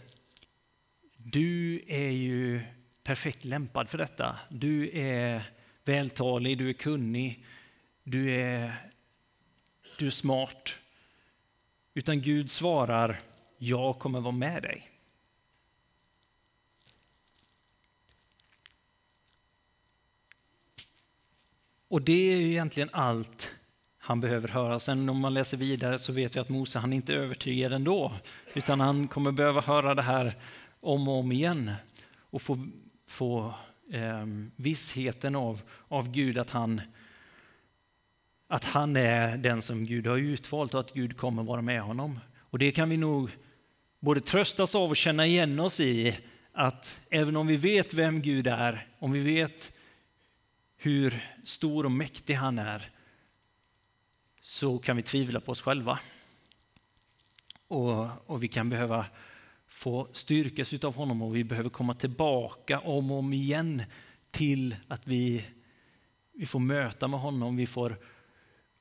du 1.17 1.83
är 1.87 2.09
ju 2.09 2.61
perfekt 3.03 3.45
lämpad 3.45 3.89
för 3.89 3.97
detta. 3.97 4.39
Du 4.49 4.99
är 4.99 5.51
vältalig, 5.83 6.57
du 6.57 6.69
är 6.69 6.73
kunnig, 6.73 7.45
du 8.03 8.31
är, 8.31 8.91
du 9.97 10.05
är 10.05 10.11
smart. 10.11 10.77
Utan 11.93 12.21
Gud 12.21 12.51
svarar, 12.51 13.19
jag 13.57 13.99
kommer 13.99 14.21
vara 14.21 14.31
med 14.31 14.63
dig. 14.63 14.91
Och 21.87 22.01
det 22.01 22.33
är 22.33 22.39
egentligen 22.41 22.89
allt 22.93 23.55
han 24.05 24.19
behöver 24.19 24.47
höra. 24.47 24.79
Sen 24.79 25.09
om 25.09 25.19
man 25.19 25.33
läser 25.33 25.57
vidare 25.57 25.99
så 25.99 26.13
vet 26.13 26.35
vi 26.35 26.39
att 26.39 26.49
Mose 26.49 26.79
han 26.79 26.93
inte 26.93 27.13
är 27.13 27.17
övertygad 27.17 27.73
ändå, 27.73 28.13
utan 28.53 28.79
han 28.79 29.07
kommer 29.07 29.31
behöva 29.31 29.61
höra 29.61 29.95
det 29.95 30.01
här 30.01 30.35
om 30.79 31.07
och 31.07 31.19
om 31.19 31.31
igen 31.31 31.71
och 32.17 32.41
få, 32.41 32.67
få 33.07 33.53
eh, 33.91 34.25
vissheten 34.55 35.35
av, 35.35 35.61
av 35.87 36.11
Gud 36.11 36.37
att 36.37 36.49
han, 36.49 36.81
att 38.47 38.65
han 38.65 38.95
är 38.95 39.37
den 39.37 39.61
som 39.61 39.85
Gud 39.85 40.07
har 40.07 40.17
utvalt 40.17 40.73
och 40.73 40.79
att 40.79 40.93
Gud 40.93 41.17
kommer 41.17 41.43
vara 41.43 41.61
med 41.61 41.81
honom. 41.81 42.19
Och 42.39 42.59
det 42.59 42.71
kan 42.71 42.89
vi 42.89 42.97
nog 42.97 43.29
både 43.99 44.21
tröstas 44.21 44.75
av 44.75 44.89
och 44.89 44.97
känna 44.97 45.25
igen 45.25 45.59
oss 45.59 45.79
i 45.79 46.17
att 46.51 46.99
även 47.09 47.35
om 47.35 47.47
vi 47.47 47.55
vet 47.55 47.93
vem 47.93 48.21
Gud 48.21 48.47
är, 48.47 48.87
om 48.99 49.11
vi 49.11 49.19
vet 49.19 49.71
hur 50.77 51.23
stor 51.43 51.85
och 51.85 51.91
mäktig 51.91 52.33
han 52.33 52.59
är, 52.59 52.91
så 54.45 54.79
kan 54.79 54.97
vi 54.97 55.03
tvivla 55.03 55.39
på 55.39 55.51
oss 55.51 55.61
själva. 55.61 55.99
Och, 57.67 58.29
och 58.29 58.43
vi 58.43 58.47
kan 58.47 58.69
behöva 58.69 59.05
få 59.67 60.07
styrkas 60.11 60.73
av 60.83 60.95
honom 60.95 61.21
och 61.21 61.35
vi 61.35 61.43
behöver 61.43 61.69
komma 61.69 61.93
tillbaka 61.93 62.79
om 62.79 63.11
och 63.11 63.17
om 63.17 63.33
igen 63.33 63.83
till 64.31 64.75
att 64.87 65.07
vi, 65.07 65.45
vi 66.33 66.45
får 66.45 66.59
möta 66.59 67.07
med 67.07 67.19
honom, 67.19 67.55
vi 67.55 67.67
får 67.67 67.97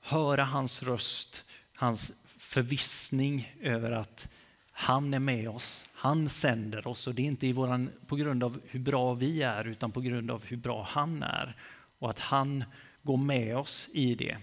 höra 0.01 0.45
hans 0.45 0.83
röst, 0.83 1.45
hans 1.75 2.13
förvissning 2.25 3.55
över 3.61 3.91
att 3.91 4.29
han 4.71 5.15
är 5.15 5.19
med 5.19 5.49
oss, 5.49 5.87
han 5.95 6.29
sänder 6.29 6.87
oss 6.87 7.07
och 7.07 7.15
det 7.15 7.23
är 7.23 7.27
inte 7.27 7.47
i 7.47 7.53
våran, 7.53 7.91
på 8.07 8.17
grund 8.17 8.45
av 8.45 8.61
hur 8.67 8.81
bra 8.81 9.15
vi 9.15 9.43
är 9.43 9.65
utan 9.65 9.93
på 9.93 10.01
grund 10.01 10.31
av 10.31 10.45
hur 10.45 10.57
bra 10.57 10.87
han 10.91 11.23
är 11.23 11.57
och 11.99 12.11
att 12.11 12.19
han 12.19 12.65
går 13.03 13.17
med 13.17 13.57
oss 13.57 13.89
i 13.93 14.15
det. 14.15 14.39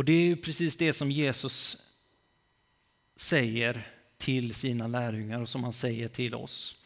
Och 0.00 0.04
det 0.04 0.30
är 0.30 0.36
precis 0.36 0.76
det 0.76 0.92
som 0.92 1.10
Jesus 1.10 1.76
säger 3.16 3.88
till 4.16 4.54
sina 4.54 4.86
lärjungar 4.86 5.40
och 5.40 5.48
som 5.48 5.64
han 5.64 5.72
säger 5.72 6.08
till 6.08 6.34
oss. 6.34 6.76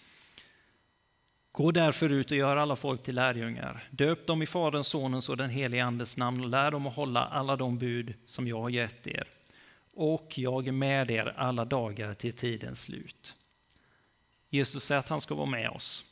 Gå 1.53 1.71
därför 1.71 2.09
ut 2.09 2.31
och 2.31 2.37
gör 2.37 2.57
alla 2.57 2.77
folk 2.77 3.03
till 3.03 3.15
lärjungar. 3.15 3.89
Döp 3.91 4.27
dem 4.27 4.43
i 4.43 4.47
Faderns, 4.47 4.87
Sonens 4.87 5.29
och 5.29 5.37
den 5.37 5.51
helige 5.51 5.85
Andes 5.85 6.17
namn 6.17 6.41
och 6.41 6.49
lär 6.49 6.71
dem 6.71 6.87
att 6.87 6.95
hålla 6.95 7.25
alla 7.25 7.57
de 7.57 7.79
bud 7.79 8.15
som 8.27 8.49
jag 8.49 8.61
har 8.61 8.71
gett 8.71 9.07
er. 9.07 9.29
Och 9.93 10.39
jag 10.39 10.69
är 10.69 10.73
med 10.73 11.11
er 11.11 11.35
alla 11.37 11.65
dagar 11.65 12.15
till 12.15 12.33
tidens 12.33 12.83
slut. 12.83 13.35
Jesus 14.51 14.85
säger 14.85 14.99
att 14.99 15.09
han 15.09 15.21
ska 15.21 15.35
vara 15.35 15.47
med 15.47 15.71
oss. 15.71 16.05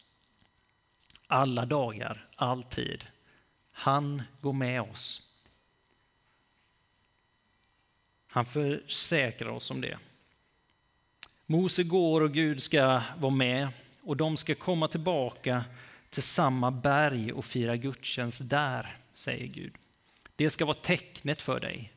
Alla 1.27 1.67
dagar, 1.67 2.29
alltid. 2.37 3.05
Han 3.73 4.23
går 4.41 4.53
med 4.53 4.83
oss. 4.83 5.32
Han 8.35 8.45
försäkrar 8.45 9.49
oss 9.49 9.71
om 9.71 9.81
det. 9.81 9.99
Mose 11.47 11.83
går 11.83 12.21
och 12.21 12.33
Gud 12.33 12.63
ska 12.63 13.03
vara 13.19 13.35
med 13.35 13.69
och 14.03 14.17
de 14.17 14.37
ska 14.37 14.55
komma 14.55 14.89
tillbaka 14.89 15.65
till 16.11 16.23
samma 16.23 16.71
berg 16.71 17.33
och 17.33 17.45
fira 17.45 17.77
gudstjänst 17.77 18.41
där, 18.45 18.97
säger 19.15 19.47
Gud. 19.47 19.75
Det 20.37 20.51
ska 20.51 20.65
vara 20.65 20.77
tecknet 20.77 21.43
för 21.43 21.61
dig. 21.61 21.93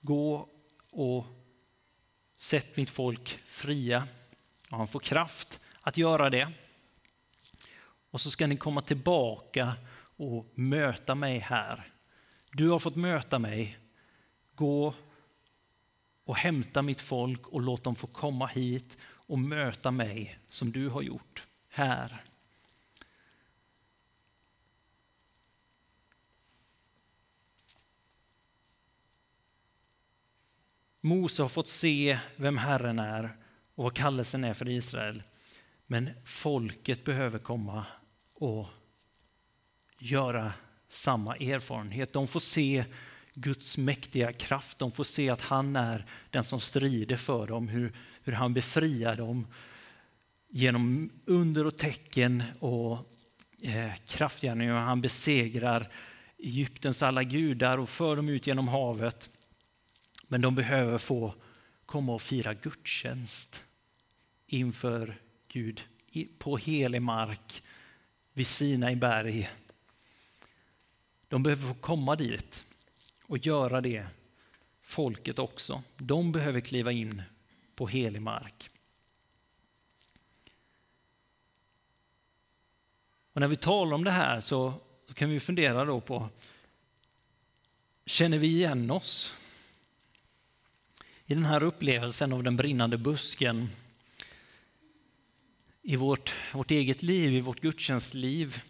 Gå 0.00 0.48
och 0.90 1.26
sätt 2.36 2.76
mitt 2.76 2.90
folk 2.90 3.38
fria. 3.46 4.08
Och 4.70 4.78
han 4.78 4.88
får 4.88 5.00
kraft 5.00 5.60
att 5.80 5.96
göra 5.96 6.30
det. 6.30 6.52
Och 8.10 8.20
så 8.20 8.30
ska 8.30 8.46
ni 8.46 8.56
komma 8.56 8.80
tillbaka 8.80 9.74
och 10.16 10.46
möta 10.54 11.14
mig 11.14 11.38
här. 11.38 11.92
Du 12.52 12.68
har 12.68 12.78
fått 12.78 12.96
möta 12.96 13.38
mig. 13.38 13.78
Gå 14.54 14.94
och 16.28 16.36
hämta 16.36 16.82
mitt 16.82 17.00
folk 17.00 17.46
och 17.46 17.60
låt 17.60 17.84
dem 17.84 17.96
få 17.96 18.06
komma 18.06 18.46
hit 18.46 18.96
och 19.02 19.38
möta 19.38 19.90
mig 19.90 20.38
som 20.48 20.72
du 20.72 20.88
har 20.88 21.02
gjort 21.02 21.46
här. 21.68 22.24
Mose 31.00 31.42
har 31.42 31.48
fått 31.48 31.68
se 31.68 32.18
vem 32.36 32.58
Herren 32.58 32.98
är 32.98 33.36
och 33.74 33.84
vad 33.84 33.94
kallelsen 33.94 34.44
är 34.44 34.54
för 34.54 34.68
Israel. 34.68 35.22
Men 35.86 36.10
folket 36.24 37.04
behöver 37.04 37.38
komma 37.38 37.86
och 38.34 38.66
göra 39.98 40.52
samma 40.88 41.36
erfarenhet. 41.36 42.12
De 42.12 42.26
får 42.26 42.40
se 42.40 42.84
Guds 43.40 43.78
mäktiga 43.78 44.32
kraft. 44.32 44.78
De 44.78 44.92
får 44.92 45.04
se 45.04 45.30
att 45.30 45.40
han 45.40 45.76
är 45.76 46.06
den 46.30 46.44
som 46.44 46.60
strider 46.60 47.16
för 47.16 47.46
dem, 47.46 47.68
hur, 47.68 47.92
hur 48.22 48.32
han 48.32 48.54
befriar 48.54 49.16
dem 49.16 49.46
genom 50.48 51.10
under 51.24 51.66
och 51.66 51.78
tecken 51.78 52.42
och 52.60 52.98
eh, 53.62 53.94
kraftgärningar. 54.06 54.74
Han 54.74 55.00
besegrar 55.00 55.92
Egyptens 56.38 57.02
alla 57.02 57.22
gudar 57.22 57.78
och 57.78 57.88
för 57.88 58.16
dem 58.16 58.28
ut 58.28 58.46
genom 58.46 58.68
havet. 58.68 59.30
Men 60.22 60.40
de 60.40 60.54
behöver 60.54 60.98
få 60.98 61.34
komma 61.86 62.14
och 62.14 62.22
fira 62.22 62.54
gudstjänst 62.54 63.64
inför 64.46 65.16
Gud 65.48 65.82
på 66.38 66.56
helig 66.56 67.02
mark 67.02 67.62
vid 68.32 68.46
Sina 68.46 68.92
i 68.92 68.96
berg. 68.96 69.50
De 71.28 71.42
behöver 71.42 71.68
få 71.68 71.74
komma 71.74 72.16
dit 72.16 72.64
och 73.28 73.46
göra 73.46 73.80
det 73.80 74.06
folket 74.82 75.38
också. 75.38 75.82
De 75.96 76.32
behöver 76.32 76.60
kliva 76.60 76.92
in 76.92 77.22
på 77.74 77.86
helig 77.86 78.22
mark. 78.22 78.70
Och 83.32 83.40
när 83.40 83.48
vi 83.48 83.56
talar 83.56 83.94
om 83.94 84.04
det 84.04 84.10
här 84.10 84.40
så 84.40 84.74
kan 85.14 85.30
vi 85.30 85.40
fundera 85.40 85.84
då 85.84 86.00
på, 86.00 86.28
känner 88.06 88.38
vi 88.38 88.46
igen 88.46 88.90
oss? 88.90 89.34
I 91.26 91.34
den 91.34 91.44
här 91.44 91.62
upplevelsen 91.62 92.32
av 92.32 92.42
den 92.42 92.56
brinnande 92.56 92.98
busken, 92.98 93.68
i 95.82 95.96
vårt, 95.96 96.34
vårt 96.52 96.70
eget 96.70 97.02
liv, 97.02 97.34
i 97.34 97.40
vårt 97.40 97.60
gudstjänstliv, 97.60 98.60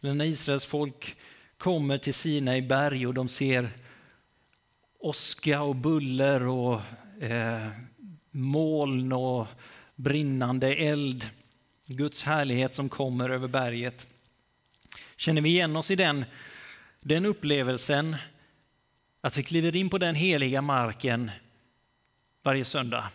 eller 0.00 0.14
när 0.14 0.24
Israels 0.24 0.64
folk 0.64 1.16
kommer 1.56 1.98
till 1.98 2.14
Sina 2.14 2.56
i 2.56 2.62
berg 2.62 3.06
och 3.06 3.14
de 3.14 3.28
ser 3.28 3.70
åska 5.02 5.62
och 5.62 5.76
buller 5.76 6.42
och 6.42 6.80
eh, 7.22 7.68
moln 8.30 9.12
och 9.12 9.46
brinnande 9.94 10.74
eld. 10.74 11.30
Guds 11.86 12.22
härlighet 12.22 12.74
som 12.74 12.88
kommer 12.88 13.30
över 13.30 13.48
berget. 13.48 14.06
Känner 15.16 15.40
vi 15.40 15.48
igen 15.48 15.76
oss 15.76 15.90
i 15.90 15.96
den, 15.96 16.24
den 17.00 17.26
upplevelsen 17.26 18.16
att 19.20 19.36
vi 19.36 19.42
kliver 19.42 19.76
in 19.76 19.90
på 19.90 19.98
den 19.98 20.14
heliga 20.14 20.62
marken 20.62 21.30
varje 22.42 22.64
söndag? 22.64 23.10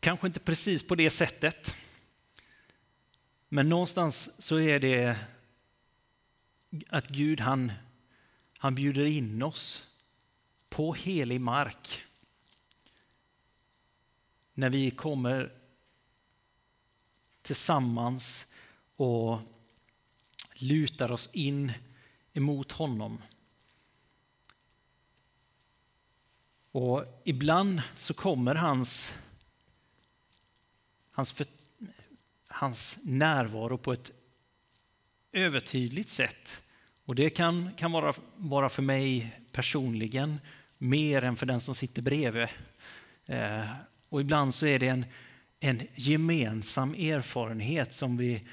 Kanske 0.00 0.26
inte 0.26 0.40
precis 0.40 0.82
på 0.82 0.94
det 0.94 1.10
sättet. 1.10 1.74
Men 3.48 3.68
någonstans 3.68 4.30
så 4.38 4.60
är 4.60 4.78
det 4.78 5.16
att 6.88 7.08
Gud 7.08 7.40
han 7.40 7.72
han 8.58 8.74
bjuder 8.74 9.06
in 9.06 9.42
oss 9.42 9.86
på 10.68 10.94
helig 10.94 11.40
mark. 11.40 12.02
När 14.54 14.70
vi 14.70 14.90
kommer 14.90 15.52
tillsammans 17.42 18.46
och 18.96 19.40
lutar 20.54 21.12
oss 21.12 21.30
in 21.32 21.72
emot 22.32 22.72
honom. 22.72 23.22
Och 26.72 27.22
ibland 27.24 27.82
så 27.96 28.14
kommer 28.14 28.54
hans, 28.54 29.12
hans, 31.10 31.32
för, 31.32 31.46
hans 32.46 32.98
närvaro 33.02 33.78
på 33.78 33.92
ett 33.92 34.10
övertydligt 35.32 36.10
sätt 36.10 36.62
och 37.08 37.14
det 37.14 37.30
kan, 37.30 37.70
kan 37.76 37.92
vara, 37.92 38.12
vara 38.36 38.68
för 38.68 38.82
mig 38.82 39.40
personligen 39.52 40.40
mer 40.78 41.24
än 41.24 41.36
för 41.36 41.46
den 41.46 41.60
som 41.60 41.74
sitter 41.74 42.02
bredvid. 42.02 42.48
Eh, 43.26 43.66
och 44.08 44.20
ibland 44.20 44.54
så 44.54 44.66
är 44.66 44.78
det 44.78 44.88
en, 44.88 45.06
en 45.60 45.82
gemensam 45.94 46.94
erfarenhet 46.94 47.92
som 47.92 48.16
vi, 48.16 48.44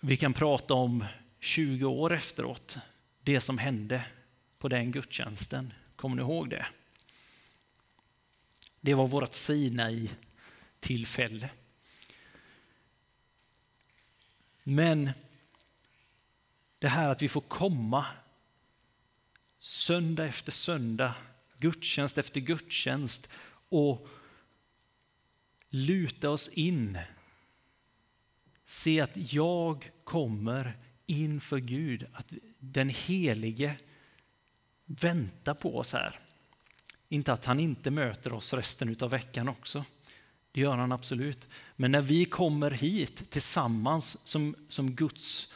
vi 0.00 0.16
kan 0.16 0.32
prata 0.32 0.74
om 0.74 1.04
20 1.40 1.84
år 1.84 2.12
efteråt. 2.12 2.78
Det 3.22 3.40
som 3.40 3.58
hände 3.58 4.04
på 4.58 4.68
den 4.68 4.92
gudstjänsten. 4.92 5.72
Kommer 5.96 6.16
ni 6.16 6.22
ihåg 6.22 6.50
det? 6.50 6.66
Det 8.80 8.94
var 8.94 9.08
vårt 9.08 9.34
Sinai-tillfälle. 9.34 11.50
Men 14.62 15.10
det 16.78 16.88
här 16.88 17.10
att 17.10 17.22
vi 17.22 17.28
får 17.28 17.40
komma 17.40 18.06
söndag 19.58 20.24
efter 20.24 20.52
söndag, 20.52 21.14
gudstjänst 21.58 22.18
efter 22.18 22.40
gudstjänst 22.40 23.28
och 23.68 24.08
luta 25.68 26.30
oss 26.30 26.48
in. 26.48 26.98
Se 28.66 29.00
att 29.00 29.32
jag 29.32 29.90
kommer 30.04 30.72
inför 31.06 31.58
Gud, 31.58 32.06
att 32.12 32.32
den 32.58 32.88
helige 32.88 33.76
väntar 34.84 35.54
på 35.54 35.78
oss 35.78 35.92
här. 35.92 36.18
Inte 37.08 37.32
att 37.32 37.44
han 37.44 37.60
inte 37.60 37.90
möter 37.90 38.32
oss 38.32 38.52
resten 38.52 38.96
av 39.00 39.10
veckan 39.10 39.48
också. 39.48 39.84
Det 40.52 40.60
gör 40.60 40.76
han 40.76 40.92
absolut. 40.92 41.48
Men 41.76 41.92
när 41.92 42.02
vi 42.02 42.24
kommer 42.24 42.70
hit 42.70 43.30
tillsammans 43.30 44.26
som, 44.26 44.54
som 44.68 44.94
Guds 44.94 45.52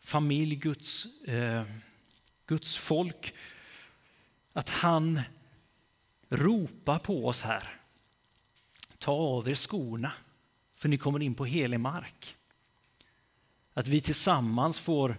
familj, 0.00 0.56
Guds, 0.56 1.06
eh, 1.24 1.62
Guds 2.46 2.76
folk, 2.76 3.34
att 4.52 4.68
han 4.68 5.20
ropar 6.28 6.98
på 6.98 7.26
oss 7.26 7.42
här. 7.42 7.80
Ta 8.98 9.12
av 9.12 9.48
er 9.48 9.54
skorna, 9.54 10.12
för 10.76 10.88
ni 10.88 10.98
kommer 10.98 11.22
in 11.22 11.34
på 11.34 11.44
helig 11.44 11.80
mark. 11.80 12.36
Att 13.74 13.88
vi 13.88 14.00
tillsammans 14.00 14.78
får 14.78 15.16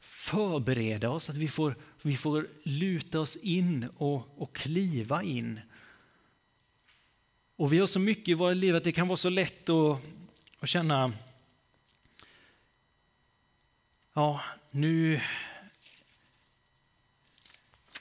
förbereda 0.00 1.10
oss, 1.10 1.30
att 1.30 1.36
vi 1.36 1.48
får, 1.48 1.76
vi 2.02 2.16
får 2.16 2.48
luta 2.62 3.20
oss 3.20 3.36
in 3.36 3.88
och, 3.96 4.42
och 4.42 4.56
kliva 4.56 5.22
in. 5.22 5.60
Och 7.56 7.72
vi 7.72 7.78
har 7.78 7.86
så 7.86 7.98
mycket 7.98 8.28
i 8.28 8.34
våra 8.34 8.54
liv 8.54 8.76
att 8.76 8.84
det 8.84 8.92
kan 8.92 9.08
vara 9.08 9.16
så 9.16 9.28
lätt 9.28 9.68
att, 9.68 10.00
att 10.58 10.68
känna 10.68 11.12
Ja, 14.14 14.40
nu, 14.70 15.20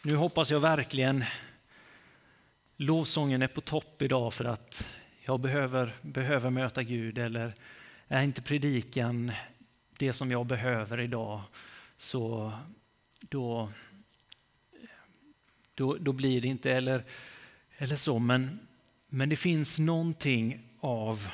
nu 0.04 0.16
hoppas 0.16 0.52
jag 0.52 0.60
verkligen 0.60 1.26
lovsången 2.78 3.42
är 3.42 3.48
på 3.48 3.62
topp 3.62 4.02
idag 4.02 4.34
för 4.34 4.46
att 4.46 4.90
jag 5.22 5.40
behöver, 5.40 5.98
behöver 6.02 6.50
möta 6.50 6.84
Gud 6.84 7.18
eller 7.18 7.54
är 8.08 8.24
inte 8.24 8.42
predikan 8.42 9.32
det 9.98 10.14
som 10.14 10.32
jag 10.32 10.46
behöver 10.46 11.00
idag 11.00 11.42
så 11.98 12.54
då, 13.20 13.72
då, 15.74 15.98
då 15.98 16.14
blir 16.14 16.42
det 16.42 16.48
inte 16.48 16.72
eller, 16.72 17.04
eller 17.78 17.96
så. 17.96 18.20
Men, 18.20 18.60
men 19.08 19.30
det 19.30 19.36
finns 19.36 19.80
någonting 19.80 20.60
av 20.80 21.28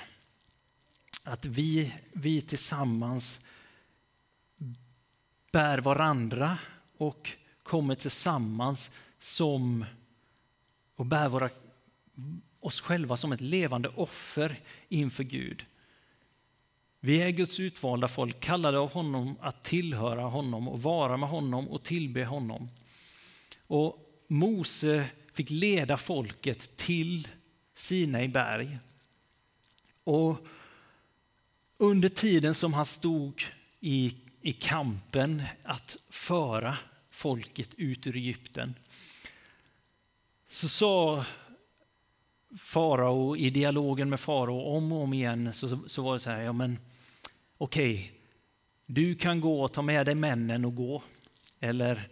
att 1.24 1.46
vi, 1.46 1.96
vi 2.12 2.42
tillsammans 2.42 3.42
bär 5.52 5.78
varandra 5.78 6.58
och 6.98 7.32
kommer 7.64 7.96
tillsammans 7.96 8.92
som 9.20 9.86
och 10.96 11.06
bär 11.06 11.30
våra, 11.30 11.50
oss 12.60 12.82
själva 12.82 13.18
som 13.18 13.32
ett 13.32 13.42
levande 13.42 13.90
offer 13.90 14.60
inför 14.90 15.24
Gud. 15.24 15.66
Vi 17.00 17.22
är 17.22 17.30
Guds 17.30 17.60
utvalda 17.60 18.08
folk, 18.08 18.40
kallade 18.40 18.80
av 18.80 18.92
honom 18.92 19.36
att 19.42 19.64
tillhöra 19.64 20.22
honom 20.22 20.68
och 20.68 20.82
vara 20.82 21.18
med 21.18 21.30
honom 21.30 21.68
och 21.68 21.84
tillbe 21.84 22.26
honom. 22.26 22.70
Och 23.68 24.24
Mose 24.28 25.10
fick 25.34 25.50
leda 25.50 25.98
folket 25.98 26.78
till 26.78 27.28
Sinai 27.76 28.28
berg. 28.28 28.80
Och 30.04 30.48
under 31.78 32.10
tiden 32.10 32.56
som 32.56 32.74
han 32.74 32.86
stod 32.86 33.44
i, 33.80 34.16
i 34.42 34.54
kampen 34.54 35.44
att 35.64 35.98
föra 36.10 36.78
folket 37.10 37.74
ut 37.78 38.08
ur 38.08 38.16
Egypten 38.16 38.76
så 40.48 40.70
sa 40.70 41.26
farao 42.58 43.38
i 43.38 43.50
dialogen 43.50 44.10
med 44.10 44.20
farao 44.20 44.62
om 44.62 44.92
och 44.92 45.02
om 45.02 45.14
igen 45.14 45.54
så, 45.54 45.80
så 45.88 46.02
var 46.02 46.14
det 46.14 46.20
så 46.20 46.30
här, 46.30 46.42
ja 46.42 46.54
men 46.54 46.80
okej, 47.58 47.94
okay, 47.94 48.10
du 48.86 49.16
kan 49.16 49.42
gå 49.42 49.64
och 49.64 49.74
ta 49.74 49.82
med 49.82 50.06
dig 50.06 50.16
männen 50.16 50.66
och 50.66 50.76
gå. 50.76 51.04
Eller 51.60 52.10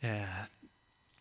eh, 0.00 0.44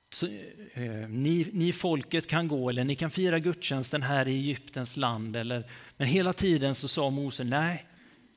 så, 0.09 0.27
eh, 0.73 1.09
ni, 1.09 1.49
ni 1.53 1.73
folket 1.73 2.27
kan 2.27 2.47
gå 2.47 2.69
eller 2.69 2.83
ni 2.83 2.95
kan 2.95 3.11
fira 3.11 3.39
gudstjänsten 3.39 4.01
här 4.03 4.27
i 4.27 4.31
Egyptens 4.31 4.97
land. 4.97 5.35
Eller, 5.35 5.71
men 5.97 6.07
hela 6.07 6.33
tiden 6.33 6.75
så 6.75 6.87
sa 6.87 7.09
Mose, 7.09 7.43
nej, 7.43 7.85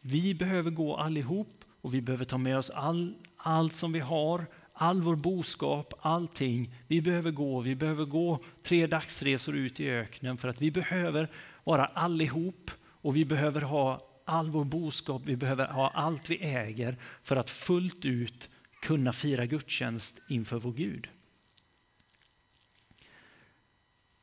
vi 0.07 0.35
behöver 0.35 0.71
gå 0.71 0.97
allihop 0.97 1.65
och 1.81 1.95
vi 1.95 2.01
behöver 2.01 2.25
ta 2.25 2.39
med 2.39 2.59
oss 2.59 2.71
all, 2.71 3.15
allt 3.37 3.77
som 3.77 3.93
vi 3.93 4.01
har, 4.01 4.47
all 4.73 5.03
vår 5.03 5.17
boskap, 5.17 5.95
allting. 6.01 6.75
Vi 6.87 7.03
behöver 7.03 7.31
gå, 7.31 7.61
vi 7.61 7.75
behöver 7.75 8.05
gå 8.05 8.45
tre 8.63 8.87
dagsresor 8.87 9.57
ut 9.57 9.81
i 9.81 9.91
öknen 9.91 10.39
för 10.39 10.49
att 10.49 10.63
vi 10.63 10.71
behöver 10.71 11.31
vara 11.65 11.87
allihop 11.87 12.71
och 12.81 13.17
vi 13.17 13.25
behöver 13.25 13.61
ha 13.61 14.01
all 14.25 14.51
vår 14.51 14.65
boskap, 14.65 15.23
vi 15.25 15.37
behöver 15.37 15.67
ha 15.67 15.91
allt 15.91 16.31
vi 16.31 16.37
äger 16.37 16.97
för 17.23 17.37
att 17.37 17.51
fullt 17.51 18.05
ut 18.05 18.51
kunna 18.83 19.13
fira 19.13 19.47
gudstjänst 19.47 20.23
inför 20.29 20.59
vår 20.59 20.73
Gud. 20.73 21.09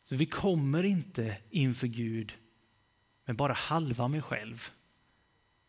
Så 0.04 0.16
vi 0.16 0.26
kommer 0.26 0.84
inte 0.84 1.38
inför 1.50 1.88
Gud 1.88 2.34
med 3.26 3.36
bara 3.36 3.54
halva 3.54 4.08
mig 4.08 4.22
själv. 4.22 4.72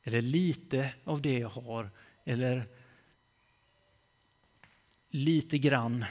Eller 0.04 0.22
lite 0.22 0.94
av 1.04 1.22
det 1.22 1.38
jag 1.38 1.48
har. 1.48 1.90
Eller 2.24 2.64
lite 5.10 5.58
grann 5.58 6.04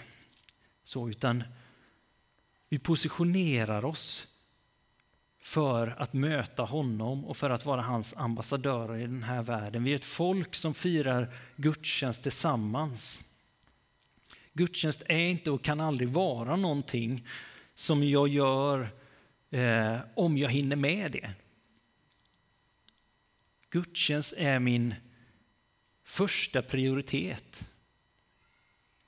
så, 0.83 1.09
utan 1.09 1.43
vi 2.69 2.79
positionerar 2.79 3.85
oss 3.85 4.27
för 5.39 5.95
att 5.97 6.13
möta 6.13 6.63
honom 6.63 7.25
och 7.25 7.37
för 7.37 7.49
att 7.49 7.65
vara 7.65 7.81
hans 7.81 8.13
ambassadörer 8.17 8.97
i 8.97 9.01
den 9.01 9.23
här 9.23 9.43
världen. 9.43 9.83
Vi 9.83 9.91
är 9.91 9.95
ett 9.95 10.05
folk 10.05 10.55
som 10.55 10.73
firar 10.73 11.33
gudstjänst 11.55 12.23
tillsammans. 12.23 13.21
Gudstjänst 14.53 15.01
är 15.07 15.27
inte 15.27 15.51
och 15.51 15.63
kan 15.63 15.79
aldrig 15.79 16.09
vara 16.09 16.55
någonting 16.55 17.27
som 17.75 18.03
jag 18.03 18.27
gör 18.27 18.89
eh, 19.49 19.97
om 20.15 20.37
jag 20.37 20.49
hinner 20.49 20.75
med 20.75 21.11
det. 21.11 21.33
Gudstjänst 23.71 24.33
är 24.37 24.59
min 24.59 24.95
första 26.03 26.61
prioritet. 26.61 27.69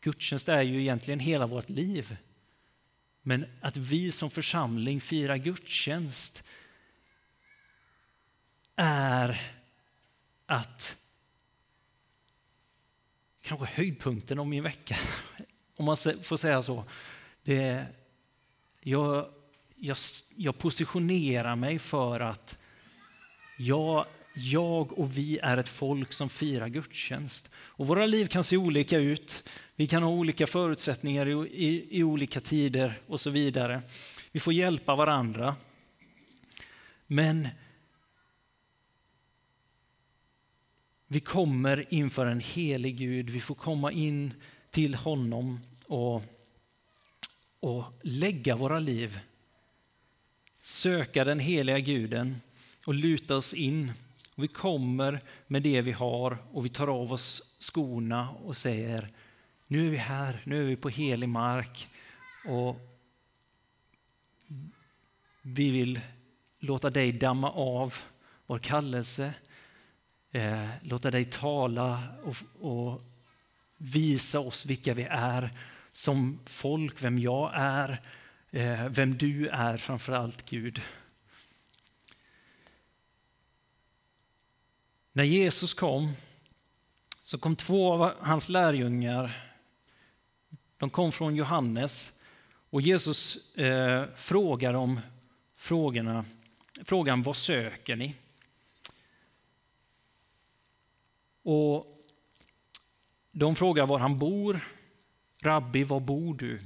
Gudstjänst 0.01 0.49
är 0.49 0.61
ju 0.61 0.81
egentligen 0.81 1.19
hela 1.19 1.47
vårt 1.47 1.69
liv. 1.69 2.17
Men 3.21 3.45
att 3.61 3.77
vi 3.77 4.11
som 4.11 4.31
församling 4.31 5.01
firar 5.01 5.37
gudstjänst 5.37 6.43
är 8.75 9.51
att 10.45 10.97
kanske 13.41 13.65
höjdpunkten 13.65 14.39
av 14.39 14.47
min 14.47 14.63
vecka, 14.63 14.97
om 15.77 15.85
man 15.85 15.97
får 15.97 16.37
säga 16.37 16.61
så. 16.61 16.85
Det, 17.43 17.85
jag, 18.79 19.33
jag, 19.75 19.97
jag 20.35 20.57
positionerar 20.57 21.55
mig 21.55 21.79
för 21.79 22.19
att 22.19 22.57
jag 23.57 24.05
jag 24.33 24.99
och 24.99 25.17
vi 25.17 25.39
är 25.43 25.57
ett 25.57 25.69
folk 25.69 26.13
som 26.13 26.29
firar 26.29 26.67
gudstjänst. 26.67 27.51
Och 27.55 27.87
våra 27.87 28.05
liv 28.05 28.25
kan 28.25 28.43
se 28.43 28.57
olika 28.57 28.97
ut. 28.97 29.49
Vi 29.75 29.87
kan 29.87 30.03
ha 30.03 30.09
olika 30.09 30.47
förutsättningar 30.47 31.25
i, 31.25 31.31
i, 31.65 31.87
i 31.97 32.03
olika 32.03 32.39
tider 32.39 33.01
och 33.07 33.21
så 33.21 33.29
vidare. 33.29 33.81
Vi 34.31 34.39
får 34.39 34.53
hjälpa 34.53 34.95
varandra. 34.95 35.55
Men 37.07 37.47
vi 41.07 41.19
kommer 41.19 41.93
inför 41.93 42.25
en 42.25 42.39
helig 42.39 42.97
Gud. 42.97 43.29
Vi 43.29 43.39
får 43.39 43.55
komma 43.55 43.91
in 43.91 44.33
till 44.71 44.95
honom 44.95 45.59
och, 45.85 46.23
och 47.59 47.83
lägga 48.01 48.55
våra 48.55 48.79
liv. 48.79 49.19
Söka 50.61 51.25
den 51.25 51.39
heliga 51.39 51.79
guden 51.79 52.41
och 52.85 52.93
luta 52.93 53.35
oss 53.35 53.53
in 53.53 53.91
och 54.35 54.43
vi 54.43 54.47
kommer 54.47 55.21
med 55.47 55.63
det 55.63 55.81
vi 55.81 55.91
har 55.91 56.37
och 56.51 56.65
vi 56.65 56.69
tar 56.69 56.87
av 56.87 57.13
oss 57.13 57.55
skorna 57.59 58.29
och 58.29 58.57
säger 58.57 59.09
nu 59.67 59.87
är 59.87 59.91
vi 59.91 59.97
här, 59.97 60.41
nu 60.43 60.61
är 60.61 60.67
vi 60.67 60.75
på 60.75 60.89
helig 60.89 61.29
mark 61.29 61.89
och 62.45 62.77
vi 65.41 65.69
vill 65.69 65.99
låta 66.59 66.89
dig 66.89 67.11
damma 67.11 67.51
av 67.51 67.93
vår 68.45 68.59
kallelse, 68.59 69.33
eh, 70.31 70.69
låta 70.81 71.11
dig 71.11 71.25
tala 71.25 72.03
och, 72.23 72.35
och 72.59 73.01
visa 73.77 74.39
oss 74.39 74.65
vilka 74.65 74.93
vi 74.93 75.03
är 75.03 75.49
som 75.91 76.39
folk, 76.45 77.03
vem 77.03 77.19
jag 77.19 77.51
är, 77.53 78.01
eh, 78.51 78.89
vem 78.89 79.17
du 79.17 79.47
är 79.47 79.77
framför 79.77 80.13
allt 80.13 80.49
Gud. 80.49 80.81
När 85.15 85.23
Jesus 85.23 85.73
kom 85.73 86.11
så 87.23 87.37
kom 87.37 87.55
två 87.55 87.93
av 87.93 88.13
hans 88.19 88.49
lärjungar 88.49 89.53
De 90.77 90.89
kom 90.89 91.11
från 91.11 91.35
Johannes 91.35 92.13
och 92.69 92.81
Jesus 92.81 93.53
eh, 93.55 94.05
frågar 94.15 94.73
dem 94.73 94.99
frågorna, 95.55 96.25
frågan 96.83 97.23
vad 97.23 97.37
söker 97.37 97.95
ni? 97.95 98.15
Och 101.43 102.05
de 103.31 103.55
frågar 103.55 103.85
var 103.85 103.99
han 103.99 104.19
bor. 104.19 104.59
Rabbi, 105.39 105.83
var 105.83 105.99
bor 105.99 106.35
du? 106.35 106.59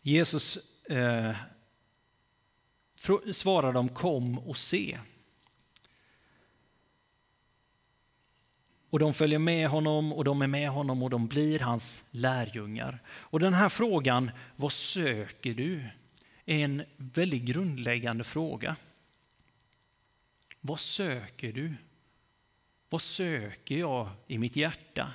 Jesus 0.00 0.58
eh, 0.84 1.36
svarar 3.32 3.72
dem 3.72 3.88
kom 3.88 4.38
och 4.38 4.56
se. 4.56 4.98
Och 8.90 8.98
de 8.98 9.14
följer 9.14 9.38
med 9.38 9.68
honom 9.68 10.12
och 10.12 10.24
de 10.24 10.42
är 10.42 10.46
med 10.46 10.70
honom 10.70 11.02
och 11.02 11.10
de 11.10 11.26
blir 11.26 11.58
hans 11.58 12.02
lärjungar. 12.10 12.98
Och 13.08 13.40
den 13.40 13.54
här 13.54 13.68
frågan, 13.68 14.30
vad 14.56 14.72
söker 14.72 15.54
du? 15.54 15.82
är 16.50 16.64
en 16.64 16.84
väldigt 16.96 17.42
grundläggande 17.42 18.24
fråga. 18.24 18.76
Vad 20.60 20.80
söker 20.80 21.52
du? 21.52 21.74
Vad 22.88 23.02
söker 23.02 23.78
jag 23.78 24.10
i 24.26 24.38
mitt 24.38 24.56
hjärta? 24.56 25.12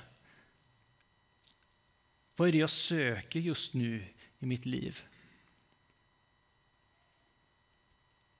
Vad 2.36 2.48
är 2.48 2.52
det 2.52 2.58
jag 2.58 2.70
söker 2.70 3.40
just 3.40 3.74
nu 3.74 4.04
i 4.38 4.46
mitt 4.46 4.66
liv? 4.66 5.02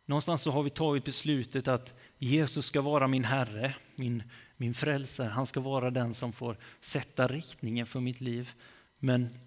Någonstans 0.04 0.42
så 0.42 0.50
har 0.50 0.62
vi 0.62 0.70
tagit 0.70 1.04
beslutet 1.04 1.68
att 1.68 1.94
Jesus 2.18 2.66
ska 2.66 2.80
vara 2.80 3.08
min 3.08 3.24
Herre, 3.24 3.76
min, 3.94 4.22
min 4.56 4.74
frälsare. 4.74 5.28
Han 5.28 5.46
ska 5.46 5.60
vara 5.60 5.90
den 5.90 6.14
som 6.14 6.32
får 6.32 6.56
sätta 6.80 7.28
riktningen 7.28 7.86
för 7.86 8.00
mitt 8.00 8.20
liv. 8.20 8.52
Men 8.98 9.38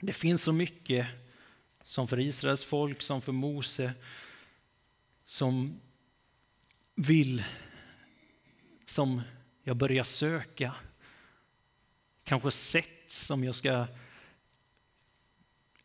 det 0.00 0.12
finns 0.12 0.42
så 0.42 0.52
mycket 0.52 1.06
som 1.82 2.08
för 2.08 2.20
Israels 2.20 2.64
folk, 2.64 3.02
som 3.02 3.22
för 3.22 3.32
Mose, 3.32 3.92
som 5.24 5.80
vill, 6.94 7.44
som 8.84 9.22
jag 9.62 9.76
börjar 9.76 10.04
söka. 10.04 10.74
Kanske 12.24 12.50
sätt 12.50 13.04
som 13.06 13.44
jag 13.44 13.54
ska 13.54 13.86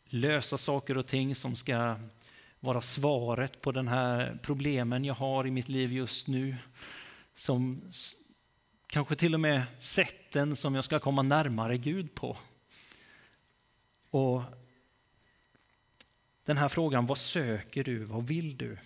lösa 0.05 0.57
saker 0.57 0.97
och 0.97 1.07
ting 1.07 1.35
som 1.35 1.55
ska 1.55 1.95
vara 2.59 2.81
svaret 2.81 3.61
på 3.61 3.71
den 3.71 3.87
här 3.87 4.39
problemen 4.41 5.05
jag 5.05 5.13
har 5.13 5.47
i 5.47 5.51
mitt 5.51 5.69
liv 5.69 5.93
just 5.93 6.27
nu. 6.27 6.55
Som 7.35 7.91
kanske 8.87 9.15
till 9.15 9.33
och 9.33 9.39
med 9.39 9.63
sätten 9.79 10.55
som 10.55 10.75
jag 10.75 10.85
ska 10.85 10.99
komma 10.99 11.21
närmare 11.21 11.77
Gud 11.77 12.15
på. 12.15 12.37
Och 14.09 14.43
den 16.45 16.57
här 16.57 16.67
frågan, 16.67 17.05
vad 17.05 17.17
söker 17.17 17.83
du, 17.83 18.03
vad 18.03 18.27
vill 18.27 18.57
du? 18.57 18.77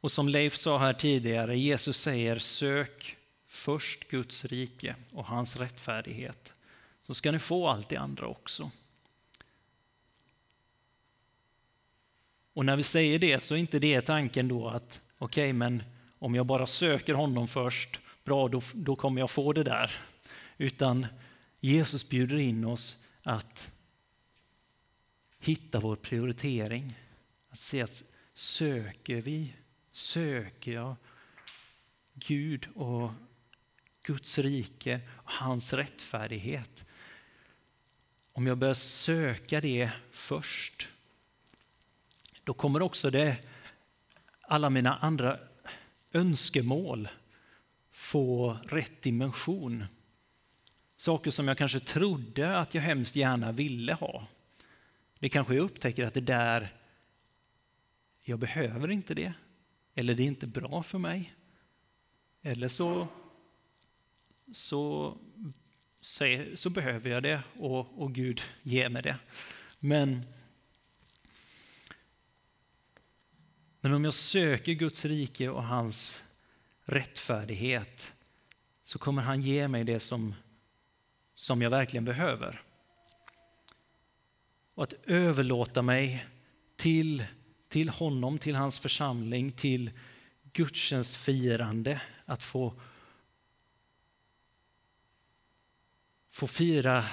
Och 0.00 0.12
som 0.12 0.28
Leif 0.28 0.56
sa 0.56 0.78
här 0.78 0.92
tidigare, 0.92 1.58
Jesus 1.58 2.00
säger 2.00 2.38
sök 2.38 3.16
först 3.46 4.08
Guds 4.08 4.44
rike 4.44 4.96
och 5.12 5.24
hans 5.24 5.56
rättfärdighet, 5.56 6.52
så 7.02 7.14
ska 7.14 7.32
ni 7.32 7.38
få 7.38 7.68
allt 7.68 7.88
det 7.88 7.96
andra 7.96 8.26
också. 8.26 8.70
Och 12.52 12.64
när 12.64 12.76
vi 12.76 12.82
säger 12.82 13.18
det 13.18 13.42
så 13.42 13.54
är 13.54 13.58
inte 13.58 13.78
det 13.78 14.00
tanken 14.00 14.48
då 14.48 14.68
att 14.68 15.02
okej, 15.18 15.44
okay, 15.44 15.52
men 15.52 15.82
om 16.18 16.34
jag 16.34 16.46
bara 16.46 16.66
söker 16.66 17.14
honom 17.14 17.48
först, 17.48 18.00
bra, 18.24 18.48
då, 18.48 18.62
då 18.74 18.96
kommer 18.96 19.20
jag 19.20 19.30
få 19.30 19.52
det 19.52 19.64
där. 19.64 19.90
Utan 20.58 21.06
Jesus 21.60 22.08
bjuder 22.08 22.38
in 22.38 22.64
oss 22.64 22.98
att 23.22 23.72
hitta 25.38 25.80
vår 25.80 25.96
prioritering. 25.96 26.94
Att 27.50 27.58
se 27.58 27.82
att 27.82 28.02
söker 28.34 29.20
vi, 29.20 29.54
söker 29.92 30.72
jag 30.72 30.96
Gud 32.14 32.68
och 32.74 33.10
Guds 34.02 34.38
rike 34.38 35.00
och 35.08 35.32
hans 35.32 35.72
rättfärdighet. 35.72 36.84
Om 38.32 38.46
jag 38.46 38.58
börjar 38.58 38.74
söka 38.74 39.60
det 39.60 39.90
först, 40.10 40.88
då 42.44 42.54
kommer 42.54 42.82
också 42.82 43.10
det, 43.10 43.36
alla 44.48 44.70
mina 44.70 44.96
andra 44.96 45.38
önskemål 46.12 47.08
få 47.90 48.58
rätt 48.64 49.02
dimension. 49.02 49.84
Saker 50.96 51.30
som 51.30 51.48
jag 51.48 51.58
kanske 51.58 51.80
trodde 51.80 52.58
att 52.58 52.74
jag 52.74 52.82
hemskt 52.82 53.16
gärna 53.16 53.52
ville 53.52 53.94
ha. 53.94 54.26
Det 55.18 55.28
kanske 55.28 55.54
jag 55.54 55.64
upptäcker 55.64 56.04
att 56.04 56.14
det 56.14 56.20
där, 56.20 56.74
jag 58.22 58.38
behöver 58.38 58.90
inte 58.90 59.14
det. 59.14 59.32
Eller 59.94 60.14
det 60.14 60.22
är 60.22 60.26
inte 60.26 60.46
bra 60.46 60.82
för 60.82 60.98
mig. 60.98 61.34
Eller 62.42 62.68
så, 62.68 63.08
så, 64.52 65.16
så, 66.00 66.44
så 66.54 66.70
behöver 66.70 67.10
jag 67.10 67.22
det 67.22 67.42
och, 67.58 68.02
och 68.02 68.14
Gud 68.14 68.40
ger 68.62 68.88
mig 68.88 69.02
det. 69.02 69.16
Men, 69.78 70.22
men 73.88 73.94
om 73.94 74.04
jag 74.04 74.14
söker 74.14 74.72
Guds 74.72 75.04
rike 75.04 75.48
och 75.48 75.64
hans 75.64 76.22
rättfärdighet 76.84 78.12
så 78.84 78.98
kommer 78.98 79.22
han 79.22 79.42
ge 79.42 79.68
mig 79.68 79.84
det 79.84 80.00
som, 80.00 80.34
som 81.34 81.62
jag 81.62 81.70
verkligen 81.70 82.04
behöver 82.04 82.62
och 84.74 84.82
att 84.82 84.92
överlåta 85.06 85.82
mig 85.82 86.26
till, 86.76 87.24
till 87.68 87.88
honom, 87.88 88.38
till 88.38 88.56
hans 88.56 88.78
församling, 88.78 89.52
till 89.52 89.90
gudstjänstfirande. 90.52 92.00
Att 92.24 92.42
få, 92.42 92.74
få 96.30 96.46
fira, 96.46 97.04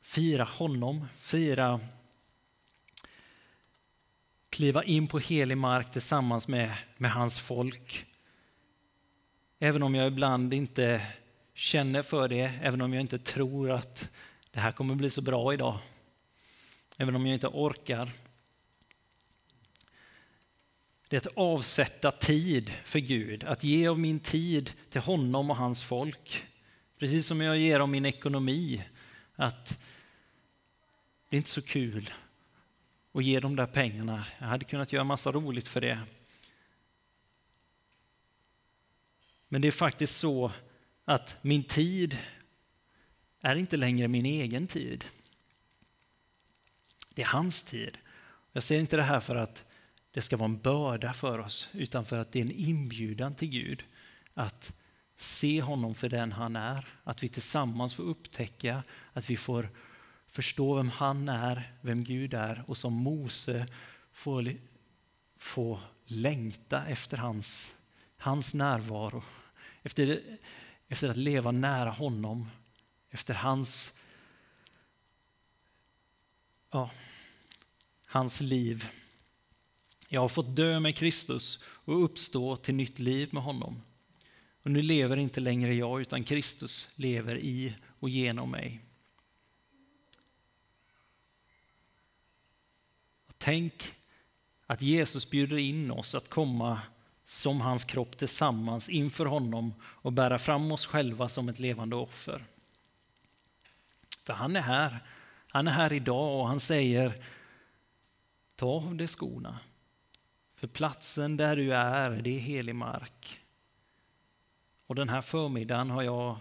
fira 0.00 0.44
honom, 0.44 1.06
fira 1.18 1.80
kliva 4.52 4.84
in 4.84 5.06
på 5.06 5.18
helig 5.18 5.58
mark 5.58 5.92
tillsammans 5.92 6.48
med, 6.48 6.76
med 6.96 7.10
hans 7.10 7.38
folk. 7.38 8.06
Även 9.58 9.82
om 9.82 9.94
jag 9.94 10.06
ibland 10.06 10.54
inte 10.54 11.06
känner 11.54 12.02
för 12.02 12.28
det, 12.28 12.52
även 12.62 12.80
om 12.80 12.94
jag 12.94 13.00
inte 13.00 13.18
tror 13.18 13.70
att 13.70 14.10
det 14.50 14.60
här 14.60 14.72
kommer 14.72 14.94
bli 14.94 15.10
så 15.10 15.22
bra 15.22 15.54
idag 15.54 15.78
även 16.96 17.16
om 17.16 17.26
jag 17.26 17.34
inte 17.36 17.48
orkar. 17.48 18.12
Det 21.08 21.16
är 21.16 21.20
att 21.20 21.36
avsätta 21.36 22.10
tid 22.10 22.70
för 22.84 22.98
Gud, 22.98 23.44
att 23.44 23.64
ge 23.64 23.88
av 23.88 23.98
min 23.98 24.18
tid 24.18 24.72
till 24.90 25.00
honom 25.00 25.50
och 25.50 25.56
hans 25.56 25.82
folk. 25.82 26.44
Precis 26.98 27.26
som 27.26 27.40
jag 27.40 27.58
ger 27.58 27.80
av 27.80 27.88
min 27.88 28.06
ekonomi. 28.06 28.84
Att 29.34 29.78
det 31.28 31.36
är 31.36 31.38
inte 31.38 31.50
så 31.50 31.62
kul 31.62 32.12
och 33.12 33.22
ge 33.22 33.40
de 33.40 33.56
där 33.56 33.66
pengarna. 33.66 34.26
Jag 34.38 34.46
hade 34.46 34.64
kunnat 34.64 34.92
göra 34.92 35.04
massa 35.04 35.32
roligt 35.32 35.68
för 35.68 35.80
det. 35.80 36.00
Men 39.48 39.60
det 39.62 39.68
är 39.68 39.72
faktiskt 39.72 40.16
så 40.16 40.52
att 41.04 41.36
min 41.42 41.64
tid 41.64 42.18
är 43.40 43.56
inte 43.56 43.76
längre 43.76 44.08
min 44.08 44.26
egen 44.26 44.66
tid. 44.66 45.04
Det 47.14 47.22
är 47.22 47.26
hans 47.26 47.62
tid. 47.62 47.98
Jag 48.52 48.62
säger 48.62 48.80
inte 48.80 48.96
det 48.96 49.02
här 49.02 49.20
för 49.20 49.36
att 49.36 49.64
det 50.10 50.22
ska 50.22 50.36
vara 50.36 50.48
en 50.48 50.58
börda 50.58 51.12
för 51.12 51.38
oss, 51.38 51.68
utan 51.72 52.04
för 52.04 52.18
att 52.18 52.32
det 52.32 52.38
är 52.38 52.44
en 52.44 52.50
inbjudan 52.50 53.34
till 53.34 53.48
Gud 53.48 53.84
att 54.34 54.72
se 55.16 55.62
honom 55.62 55.94
för 55.94 56.08
den 56.08 56.32
han 56.32 56.56
är. 56.56 56.88
Att 57.04 57.22
vi 57.22 57.28
tillsammans 57.28 57.94
får 57.94 58.02
upptäcka, 58.02 58.82
att 59.12 59.30
vi 59.30 59.36
får 59.36 59.70
förstå 60.32 60.74
vem 60.74 60.88
han 60.88 61.28
är, 61.28 61.72
vem 61.80 62.04
Gud 62.04 62.34
är 62.34 62.64
och 62.66 62.76
som 62.76 62.92
Mose 62.92 63.66
får, 64.12 64.52
få 65.36 65.80
längta 66.04 66.86
efter 66.86 67.16
hans, 67.16 67.74
hans 68.16 68.54
närvaro. 68.54 69.22
Efter, 69.82 70.22
efter 70.88 71.10
att 71.10 71.16
leva 71.16 71.50
nära 71.50 71.90
honom, 71.90 72.50
efter 73.10 73.34
hans 73.34 73.92
ja, 76.70 76.90
hans 78.06 78.40
liv. 78.40 78.88
Jag 80.08 80.20
har 80.20 80.28
fått 80.28 80.56
dö 80.56 80.80
med 80.80 80.96
Kristus 80.96 81.58
och 81.64 82.04
uppstå 82.04 82.56
till 82.56 82.74
nytt 82.74 82.98
liv 82.98 83.28
med 83.32 83.42
honom. 83.42 83.82
Och 84.62 84.70
nu 84.70 84.82
lever 84.82 85.16
inte 85.16 85.40
längre 85.40 85.74
jag, 85.74 86.00
utan 86.00 86.24
Kristus 86.24 86.88
lever 86.96 87.38
i 87.38 87.74
och 88.00 88.08
genom 88.08 88.50
mig. 88.50 88.80
Tänk 93.44 93.94
att 94.66 94.82
Jesus 94.82 95.30
bjuder 95.30 95.56
in 95.56 95.90
oss 95.90 96.14
att 96.14 96.28
komma 96.28 96.80
som 97.24 97.60
hans 97.60 97.84
kropp 97.84 98.18
tillsammans 98.18 98.88
inför 98.88 99.26
honom 99.26 99.74
och 99.82 100.12
bära 100.12 100.38
fram 100.38 100.72
oss 100.72 100.86
själva 100.86 101.28
som 101.28 101.48
ett 101.48 101.58
levande 101.58 101.96
offer. 101.96 102.44
För 104.24 104.32
han 104.32 104.56
är 104.56 104.60
här. 104.60 104.98
Han 105.52 105.68
är 105.68 105.72
här 105.72 105.92
idag 105.92 106.40
och 106.40 106.48
han 106.48 106.60
säger 106.60 107.24
ta 108.56 108.66
av 108.66 108.96
dig 108.96 109.08
skorna. 109.08 109.58
För 110.54 110.66
platsen 110.66 111.36
där 111.36 111.56
du 111.56 111.74
är, 111.74 112.10
det 112.10 112.36
är 112.36 112.40
helig 112.40 112.74
mark. 112.74 113.40
Och 114.86 114.94
den 114.94 115.08
här 115.08 115.20
förmiddagen 115.20 115.90
har 115.90 116.02
jag, 116.02 116.38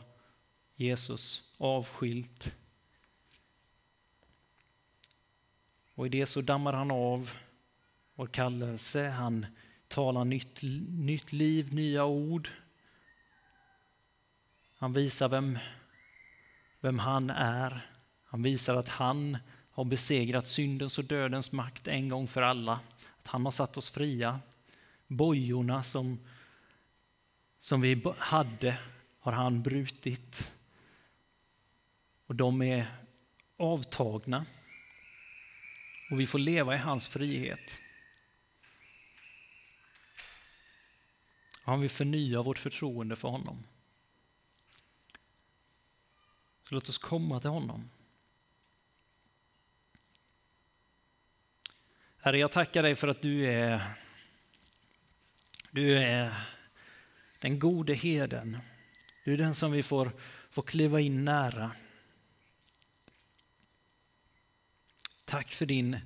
Jesus, 0.76 1.44
avskilt. 1.58 2.56
Och 6.02 6.08
i 6.08 6.10
det 6.10 6.26
så 6.26 6.42
dammar 6.42 6.74
han 6.74 6.92
av 6.92 7.32
vår 8.16 8.28
kallelse, 8.28 9.10
han 9.10 9.46
talar 9.88 10.26
nytt, 10.26 10.60
nytt 10.90 11.34
liv, 11.34 11.74
nya 11.74 12.06
ord. 12.06 12.50
Han 14.78 14.94
visar 14.94 15.30
vem, 15.30 15.60
vem 16.80 17.00
han 17.00 17.30
är. 17.30 17.90
Han 18.24 18.44
visar 18.44 18.76
att 18.76 18.90
han 18.90 19.38
har 19.72 19.86
besegrat 19.86 20.48
syndens 20.48 20.98
och 20.98 21.06
dödens 21.06 21.52
makt 21.52 21.88
en 21.88 22.10
gång 22.10 22.28
för 22.28 22.42
alla. 22.42 22.80
Att 23.22 23.28
han 23.28 23.46
har 23.46 23.52
satt 23.52 23.78
oss 23.78 23.90
fria. 23.90 24.40
Bojorna 25.08 25.84
som, 25.84 26.20
som 27.60 27.82
vi 27.82 28.04
hade 28.18 28.78
har 29.20 29.32
han 29.32 29.62
brutit. 29.62 30.52
Och 32.26 32.36
de 32.36 32.62
är 32.62 32.88
avtagna. 33.58 34.46
Och 36.12 36.20
vi 36.20 36.28
får 36.28 36.40
leva 36.40 36.76
i 36.76 36.78
hans 36.78 37.08
frihet. 37.08 37.82
Han 41.64 41.82
vill 41.82 41.90
förnya 41.90 42.42
vårt 42.42 42.60
förtroende 42.60 43.16
för 43.16 43.28
honom. 43.28 43.64
Så 46.64 46.76
låt 46.76 46.90
oss 46.90 46.98
komma 46.98 47.40
till 47.40 47.50
honom. 47.50 47.90
Herre, 52.18 52.38
jag 52.38 52.52
tackar 52.52 52.84
dig 52.84 52.96
för 52.96 53.08
att 53.08 53.22
du 53.22 53.46
är, 53.46 53.84
du 55.72 55.98
är 55.98 56.34
den 57.40 57.60
gode 57.60 57.94
heden. 57.94 58.58
Du 59.24 59.34
är 59.34 59.38
den 59.38 59.56
som 59.56 59.72
vi 59.72 59.84
får, 59.84 60.12
får 60.50 60.62
kliva 60.62 61.00
in 61.00 61.26
nära. 61.26 61.72
Tack 65.32 65.54
för 65.54 65.66
din, 65.66 65.98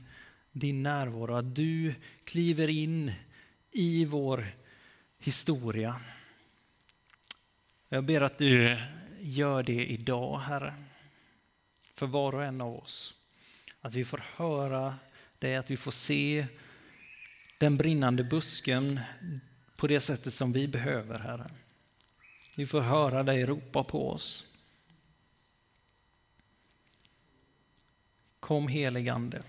din 0.51 0.83
närvaro, 0.83 1.35
att 1.35 1.55
du 1.55 1.95
kliver 2.23 2.67
in 2.67 3.11
i 3.71 4.05
vår 4.05 4.47
historia. 5.17 6.01
Jag 7.89 8.03
ber 8.03 8.21
att 8.21 8.37
du 8.37 8.77
gör 9.19 9.63
det 9.63 9.85
idag, 9.85 10.39
Herre, 10.39 10.75
för 11.95 12.07
var 12.07 12.35
och 12.35 12.43
en 12.43 12.61
av 12.61 12.75
oss. 12.75 13.13
Att 13.81 13.93
vi 13.93 14.05
får 14.05 14.23
höra 14.35 14.95
dig, 15.39 15.55
att 15.55 15.71
vi 15.71 15.77
får 15.77 15.91
se 15.91 16.47
den 17.57 17.77
brinnande 17.77 18.23
busken 18.23 18.99
på 19.75 19.87
det 19.87 19.99
sättet 19.99 20.33
som 20.33 20.53
vi 20.53 20.67
behöver, 20.67 21.19
Herre. 21.19 21.49
Vi 22.55 22.67
får 22.67 22.81
höra 22.81 23.23
dig 23.23 23.45
ropa 23.45 23.83
på 23.83 24.09
oss. 24.09 24.54
Kom 28.45 28.67
heligande. 28.67 29.41